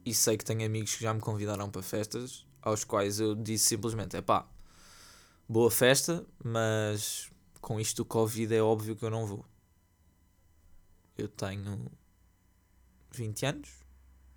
e 0.04 0.12
sei 0.12 0.36
que 0.36 0.44
tenho 0.44 0.64
amigos 0.64 0.96
que 0.96 1.02
já 1.02 1.14
me 1.14 1.20
convidaram 1.20 1.70
para 1.70 1.82
festas, 1.82 2.44
aos 2.60 2.84
quais 2.84 3.20
eu 3.20 3.34
disse 3.34 3.66
simplesmente: 3.66 4.16
é 4.16 4.22
pá, 4.22 4.48
boa 5.48 5.70
festa, 5.70 6.24
mas 6.42 7.30
com 7.60 7.78
isto 7.78 7.98
do 7.98 8.04
Covid 8.04 8.54
é 8.54 8.62
óbvio 8.62 8.96
que 8.96 9.04
eu 9.04 9.10
não 9.10 9.26
vou. 9.26 9.44
Eu 11.16 11.28
tenho 11.28 11.90
20 13.12 13.46
anos, 13.46 13.70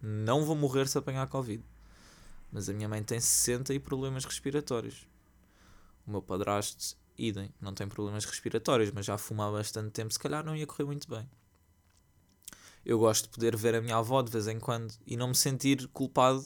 não 0.02 0.46
vou 0.46 0.56
morrer 0.56 0.88
se 0.88 0.98
apanhar 0.98 1.28
Covid. 1.28 1.64
Mas 2.52 2.70
a 2.70 2.74
minha 2.74 2.88
mãe 2.88 3.04
tem 3.04 3.20
60 3.20 3.74
e 3.74 3.80
problemas 3.80 4.24
respiratórios. 4.24 5.08
O 6.06 6.12
meu 6.12 6.22
padrasto, 6.22 6.96
idem, 7.18 7.54
não 7.60 7.74
tem 7.74 7.88
problemas 7.88 8.26
respiratórios, 8.26 8.92
mas 8.92 9.06
já 9.06 9.18
fuma 9.18 9.48
há 9.48 9.52
bastante 9.52 9.92
tempo, 9.92 10.14
se 10.14 10.20
calhar 10.20 10.46
não 10.46 10.56
ia 10.56 10.68
correr 10.68 10.86
muito 10.86 11.10
bem. 11.10 11.30
Eu 12.86 13.00
gosto 13.00 13.24
de 13.24 13.30
poder 13.30 13.56
ver 13.56 13.76
a 13.76 13.82
minha 13.82 13.98
avó 13.98 14.22
de 14.22 14.32
vez 14.32 14.48
em 14.48 14.60
quando 14.60 14.94
e 15.08 15.18
não 15.18 15.30
me 15.30 15.36
sentir 15.36 15.88
culpado 15.88 16.46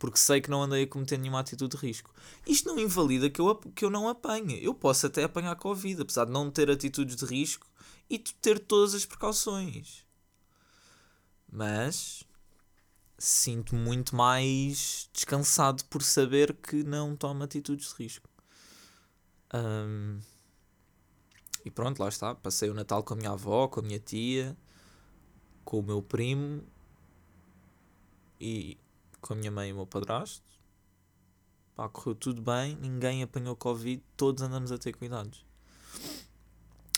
porque 0.00 0.16
sei 0.16 0.40
que 0.40 0.48
não 0.48 0.62
andei 0.62 0.84
a 0.84 0.86
cometer 0.86 1.18
nenhuma 1.18 1.40
atitude 1.40 1.76
de 1.76 1.86
risco. 1.86 2.10
Isto 2.46 2.70
não 2.70 2.78
invalida 2.78 3.28
que 3.28 3.38
eu, 3.38 3.54
que 3.54 3.84
eu 3.84 3.90
não 3.90 4.08
apanhe. 4.08 4.58
Eu 4.64 4.72
posso 4.72 5.06
até 5.06 5.22
apanhar 5.22 5.54
Covid, 5.56 6.00
apesar 6.00 6.24
de 6.24 6.32
não 6.32 6.50
ter 6.50 6.70
atitudes 6.70 7.16
de 7.16 7.26
risco 7.26 7.66
e 8.08 8.18
ter 8.18 8.58
todas 8.58 8.94
as 8.94 9.04
precauções. 9.04 10.06
Mas 11.52 12.24
sinto 13.18 13.74
muito 13.74 14.16
mais 14.16 15.10
descansado 15.12 15.84
por 15.84 16.02
saber 16.02 16.54
que 16.54 16.82
não 16.82 17.14
tomo 17.14 17.44
atitudes 17.44 17.90
de 17.90 18.04
risco. 18.04 18.29
Um, 19.52 20.20
e 21.64 21.70
pronto, 21.70 22.00
lá 22.00 22.08
está. 22.08 22.34
Passei 22.34 22.70
o 22.70 22.74
Natal 22.74 23.02
com 23.02 23.14
a 23.14 23.16
minha 23.16 23.30
avó, 23.30 23.68
com 23.68 23.80
a 23.80 23.82
minha 23.82 23.98
tia, 23.98 24.56
com 25.64 25.80
o 25.80 25.82
meu 25.82 26.02
primo 26.02 26.62
e 28.40 28.78
com 29.20 29.34
a 29.34 29.36
minha 29.36 29.50
mãe 29.50 29.68
e 29.68 29.72
o 29.72 29.76
meu 29.76 29.86
padrasto. 29.86 30.50
Pá, 31.74 31.88
correu 31.88 32.14
tudo 32.14 32.42
bem, 32.42 32.76
ninguém 32.76 33.22
apanhou 33.22 33.54
Covid, 33.56 34.02
todos 34.16 34.42
andamos 34.42 34.72
a 34.72 34.78
ter 34.78 34.92
cuidados. 34.92 35.44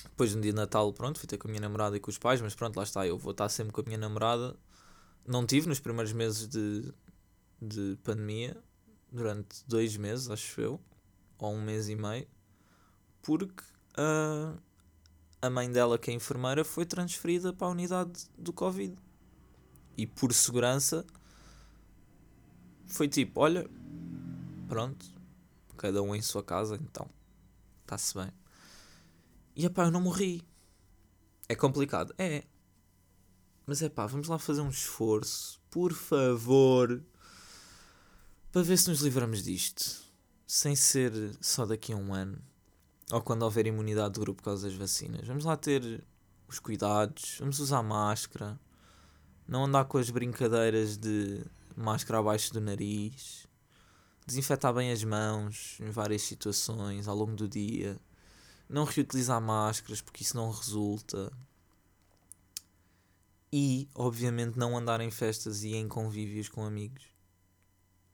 Depois 0.05 0.35
no 0.35 0.41
dia 0.41 0.53
de 0.53 0.57
Natal, 0.57 0.93
pronto, 0.93 1.19
fui 1.19 1.27
ter 1.27 1.39
com 1.39 1.49
a 1.49 1.51
minha 1.51 1.61
namorada 1.61 1.97
e 1.97 2.01
com 2.01 2.11
os 2.11 2.19
pais, 2.19 2.41
mas 2.41 2.55
pronto, 2.55 2.77
lá 2.77 2.83
está, 2.83 3.07
eu 3.07 3.19
vou 3.19 3.33
estar 3.33 3.49
sempre 3.49 3.73
com 3.73 3.81
a 3.81 3.85
minha 3.85 3.99
namorada. 3.99 4.57
Não 5.27 5.47
tive 5.47 5.69
nos 5.69 5.81
primeiros 5.81 6.13
meses 6.13 6.49
de, 6.49 6.93
de 7.61 7.99
pandemia, 8.03 8.57
durante 9.11 9.65
dois 9.67 9.97
meses, 9.97 10.31
acho 10.31 10.61
eu, 10.61 10.81
ou 11.39 11.55
um 11.55 11.63
mês 11.63 11.89
e 11.89 11.95
meio, 11.95 12.27
porque 13.23 13.63
a, 13.97 14.55
a 15.41 15.51
mãe 15.51 15.71
dela, 15.71 15.99
que 15.99 16.11
é 16.11 16.15
enfermeira, 16.15 16.65
foi 16.65 16.85
transferida 16.85 17.53
para 17.53 17.67
a 17.69 17.71
unidade 17.71 18.29
do 18.37 18.53
Covid. 18.53 18.97
E 19.97 20.07
por 20.07 20.33
segurança 20.33 21.07
foi 22.87 23.09
tipo, 23.09 23.41
olha, 23.41 23.69
pronto, 24.69 25.07
cada 25.77 26.03
um 26.03 26.15
em 26.15 26.23
sua 26.23 26.43
casa, 26.43 26.77
então, 26.77 27.09
está-se 27.83 28.15
bem. 28.15 28.31
E 29.55 29.69
pá, 29.69 29.85
eu 29.85 29.91
não 29.91 30.01
morri. 30.01 30.43
É 31.49 31.55
complicado, 31.55 32.15
é. 32.19 32.45
Mas 33.67 33.83
é 33.83 33.89
pá, 33.89 34.07
vamos 34.07 34.29
lá 34.29 34.39
fazer 34.39 34.61
um 34.61 34.71
esforço, 34.71 35.61
por 35.71 35.93
favor, 35.93 37.03
para 38.51 38.63
ver 38.63 38.77
se 38.77 38.89
nos 38.89 39.01
livramos 39.01 39.43
disto. 39.43 40.03
Sem 40.47 40.77
ser 40.77 41.13
só 41.41 41.65
daqui 41.65 41.93
a 41.93 41.97
um 41.97 42.13
ano, 42.13 42.43
ou 43.13 43.21
quando 43.21 43.43
houver 43.43 43.67
imunidade 43.67 44.15
do 44.15 44.21
grupo 44.21 44.39
por 44.39 44.47
causa 44.47 44.67
das 44.67 44.77
vacinas. 44.77 45.27
Vamos 45.29 45.45
lá 45.45 45.55
ter 45.55 46.03
os 46.49 46.59
cuidados, 46.59 47.37
vamos 47.39 47.61
usar 47.61 47.83
máscara, 47.83 48.59
não 49.47 49.67
andar 49.67 49.85
com 49.85 49.99
as 49.99 50.09
brincadeiras 50.09 50.97
de 50.97 51.45
máscara 51.77 52.21
abaixo 52.21 52.55
do 52.55 52.61
nariz, 52.61 53.47
desinfetar 54.27 54.73
bem 54.73 54.91
as 54.91 55.05
mãos 55.05 55.79
em 55.81 55.91
várias 55.91 56.23
situações 56.23 57.07
ao 57.07 57.15
longo 57.15 57.37
do 57.37 57.47
dia, 57.47 58.01
não 58.67 58.85
reutilizar 58.85 59.41
máscaras 59.43 60.01
porque 60.01 60.23
isso 60.23 60.35
não 60.35 60.51
resulta. 60.51 61.31
E, 63.53 63.87
obviamente, 63.95 64.59
não 64.59 64.75
andar 64.75 65.03
em 65.03 65.11
festas 65.11 65.63
e 65.63 65.75
em 65.75 65.87
convívios 65.87 66.49
com 66.49 66.65
amigos. 66.65 67.05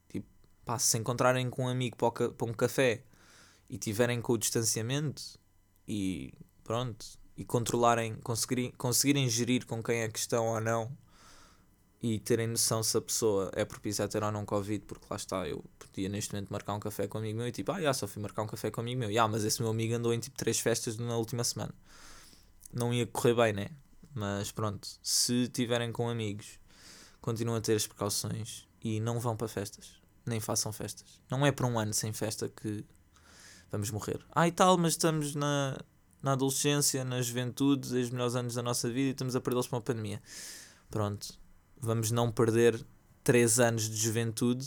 Tipo, 0.08 0.26
pá, 0.64 0.76
se 0.76 0.98
encontrarem 0.98 1.48
com 1.48 1.66
um 1.66 1.68
amigo 1.68 1.96
para 1.96 2.50
um 2.50 2.52
café 2.52 3.04
e 3.68 3.78
tiverem 3.78 4.20
com 4.20 4.32
o 4.32 4.38
distanciamento 4.38 5.22
e 5.86 6.32
pronto, 6.64 7.06
e 7.36 7.44
controlarem, 7.44 8.16
conseguirem, 8.16 8.72
conseguirem 8.72 9.28
gerir 9.28 9.66
com 9.66 9.82
quem 9.82 10.00
é 10.00 10.08
que 10.08 10.18
estão 10.18 10.46
ou 10.46 10.60
não 10.60 10.90
e 12.02 12.18
terem 12.18 12.46
noção 12.46 12.82
se 12.82 12.96
a 12.96 13.00
pessoa 13.00 13.50
é 13.54 13.64
propícia 13.64 14.04
a 14.04 14.08
ter 14.08 14.22
ou 14.22 14.30
não 14.30 14.44
Covid, 14.44 14.84
porque 14.84 15.06
lá 15.10 15.16
está, 15.16 15.48
eu 15.48 15.64
podia 15.78 16.08
neste 16.08 16.32
momento 16.32 16.50
marcar 16.50 16.74
um 16.74 16.80
café 16.80 17.08
com 17.08 17.18
um 17.18 17.20
amigo 17.20 17.38
meu 17.38 17.48
e 17.48 17.52
tipo, 17.52 17.72
ah, 17.72 17.80
já, 17.80 17.92
só 17.92 18.06
fui 18.06 18.22
marcar 18.22 18.42
um 18.42 18.46
café 18.46 18.70
com 18.70 18.80
um 18.80 18.84
amigo 18.84 19.00
meu, 19.00 19.12
já, 19.12 19.26
mas 19.26 19.44
esse 19.44 19.60
meu 19.60 19.70
amigo 19.70 19.94
andou 19.94 20.14
em 20.14 20.20
tipo 20.20 20.36
três 20.36 20.60
festas 20.60 20.96
na 20.96 21.16
última 21.16 21.42
semana. 21.42 21.74
Não 22.72 22.94
ia 22.94 23.06
correr 23.06 23.34
bem, 23.34 23.52
né? 23.52 23.70
Mas 24.14 24.52
pronto, 24.52 24.88
se 25.02 25.48
tiverem 25.48 25.90
com 25.90 26.08
amigos, 26.08 26.58
continuam 27.20 27.58
a 27.58 27.60
ter 27.60 27.74
as 27.74 27.86
precauções 27.86 28.66
e 28.82 29.00
não 29.00 29.18
vão 29.18 29.36
para 29.36 29.48
festas, 29.48 29.94
nem 30.24 30.38
façam 30.38 30.72
festas. 30.72 31.20
Não 31.30 31.44
é 31.44 31.50
para 31.50 31.66
um 31.66 31.78
ano 31.78 31.92
sem 31.92 32.12
festa 32.12 32.48
que 32.48 32.84
vamos 33.70 33.90
morrer. 33.90 34.24
Ah, 34.32 34.48
e 34.48 34.52
tal, 34.52 34.76
mas 34.78 34.92
estamos 34.92 35.34
na, 35.34 35.76
na 36.22 36.32
adolescência, 36.32 37.04
na 37.04 37.20
juventude, 37.22 37.94
os 37.96 38.10
melhores 38.10 38.34
anos 38.34 38.54
da 38.54 38.62
nossa 38.62 38.88
vida 38.88 39.08
e 39.08 39.12
estamos 39.12 39.36
a 39.36 39.40
perdê-los 39.40 39.66
para 39.66 39.76
uma 39.76 39.82
pandemia. 39.82 40.22
Pronto, 40.90 41.38
vamos 41.80 42.10
não 42.10 42.30
perder 42.32 42.84
3 43.22 43.60
anos 43.60 43.88
de 43.88 43.96
juventude, 43.96 44.66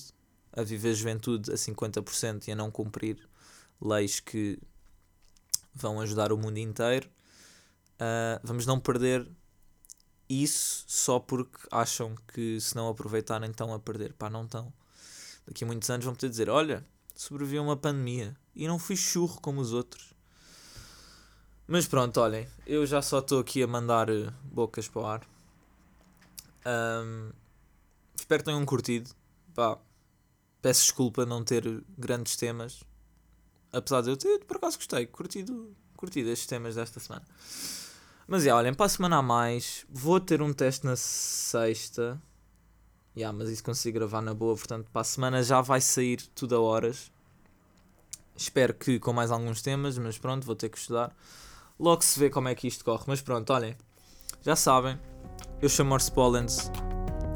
a 0.54 0.64
viver 0.64 0.94
juventude 0.94 1.52
a 1.52 1.56
50% 1.56 2.48
e 2.48 2.52
a 2.52 2.56
não 2.56 2.70
cumprir 2.70 3.18
leis 3.82 4.20
que 4.20 4.60
vão 5.74 6.00
ajudar 6.02 6.32
o 6.32 6.38
mundo 6.38 6.58
inteiro. 6.58 7.10
Uh, 7.96 8.40
vamos 8.44 8.66
não 8.66 8.80
perder 8.80 9.28
isso 10.30 10.86
só 10.88 11.20
porque 11.20 11.58
acham 11.72 12.16
que 12.34 12.60
se 12.60 12.76
não 12.76 12.88
aproveitarem 12.88 13.50
estão 13.50 13.74
a 13.74 13.80
perder. 13.80 14.14
Pá, 14.14 14.30
não 14.30 14.44
estão. 14.46 14.74
Daqui 15.46 15.64
a 15.64 15.68
muitos 15.68 15.90
anos 15.90 16.06
vão 16.06 16.14
poder 16.14 16.30
dizer: 16.30 16.50
Olha, 16.50 16.86
sobrevivi 17.22 17.60
a 17.60 17.62
uma 17.62 17.78
pandemia 17.78 18.36
e 18.56 18.68
não 18.68 18.80
fui 18.80 18.96
churro 18.96 19.40
como 19.40 19.62
os 19.62 19.74
outros. 19.74 20.12
Mas 21.68 21.88
pronto, 21.88 22.20
olhem, 22.20 22.48
eu 22.66 22.84
já 22.84 23.00
só 23.00 23.20
estou 23.20 23.40
aqui 23.40 23.62
a 23.62 23.68
mandar 23.68 24.10
eh, 24.10 24.28
bocas 24.44 24.88
para 24.88 25.02
o 25.02 25.06
ar. 25.06 25.22
Um, 26.66 27.32
espero 28.16 28.42
que 28.42 28.46
tenham 28.46 28.66
curtido. 28.66 29.12
Pá, 29.54 29.78
peço 30.64 30.82
desculpa 30.82 31.24
não 31.24 31.44
ter 31.44 31.84
grandes 31.96 32.36
temas. 32.36 32.84
Apesar 33.72 34.02
de 34.02 34.10
eu 34.10 34.18
ter, 34.18 34.44
por 34.46 34.58
acaso 34.58 34.78
gostei, 34.78 35.06
curtido, 35.06 35.76
curtido 35.96 36.28
estes 36.28 36.48
temas 36.48 36.74
desta 36.74 37.00
semana. 37.00 37.26
Mas 38.28 38.44
já, 38.44 38.56
olhem, 38.56 38.74
para 38.74 38.88
a 38.88 38.90
semana 38.90 39.18
a 39.18 39.22
mais, 39.22 39.86
vou 39.88 40.20
ter 40.20 40.42
um 40.42 40.52
teste 40.52 40.88
na 40.88 40.96
sexta. 40.96 42.20
Yeah, 43.16 43.38
mas 43.38 43.50
isso 43.50 43.64
consigo 43.64 44.00
gravar 44.00 44.22
na 44.22 44.34
boa, 44.34 44.56
portanto, 44.56 44.88
para 44.92 45.02
a 45.02 45.06
semana 45.06 45.44
já 45.44 45.62
vai 45.62 45.82
sair 45.82 46.22
tudo 46.34 46.56
a 46.56 46.62
horas. 46.62 47.12
Espero 48.36 48.74
que 48.74 49.00
com 49.00 49.12
mais 49.14 49.32
alguns 49.32 49.62
temas, 49.62 49.98
mas 49.98 50.18
pronto, 50.18 50.46
vou 50.46 50.56
ter 50.56 50.70
que 50.70 50.78
estudar. 50.78 51.16
Logo 51.80 52.04
se 52.04 52.20
vê 52.20 52.30
como 52.30 52.48
é 52.48 52.56
que 52.56 52.68
isto 52.68 52.86
corre. 52.86 53.04
Mas 53.08 53.22
pronto, 53.22 53.52
olhem, 53.52 53.76
já 54.42 54.56
sabem, 54.56 54.98
eu 55.62 55.68
chamo 55.68 55.90
Morse 55.90 56.12
Pollens. 56.12 56.72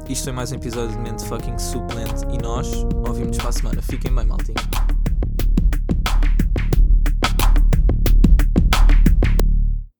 Isto 0.08 0.24
foi 0.24 0.32
mais 0.32 0.52
um 0.52 0.56
episódio 0.56 0.96
de 0.96 0.98
Mente 0.98 1.26
Fucking 1.26 1.58
Suplente 1.58 2.24
e 2.32 2.38
nós 2.38 2.68
ouvimos 3.06 3.36
para 3.36 3.48
a 3.48 3.52
semana. 3.52 3.82
Fiquem 3.82 4.14
bem, 4.14 4.24
maltinho. 4.24 4.75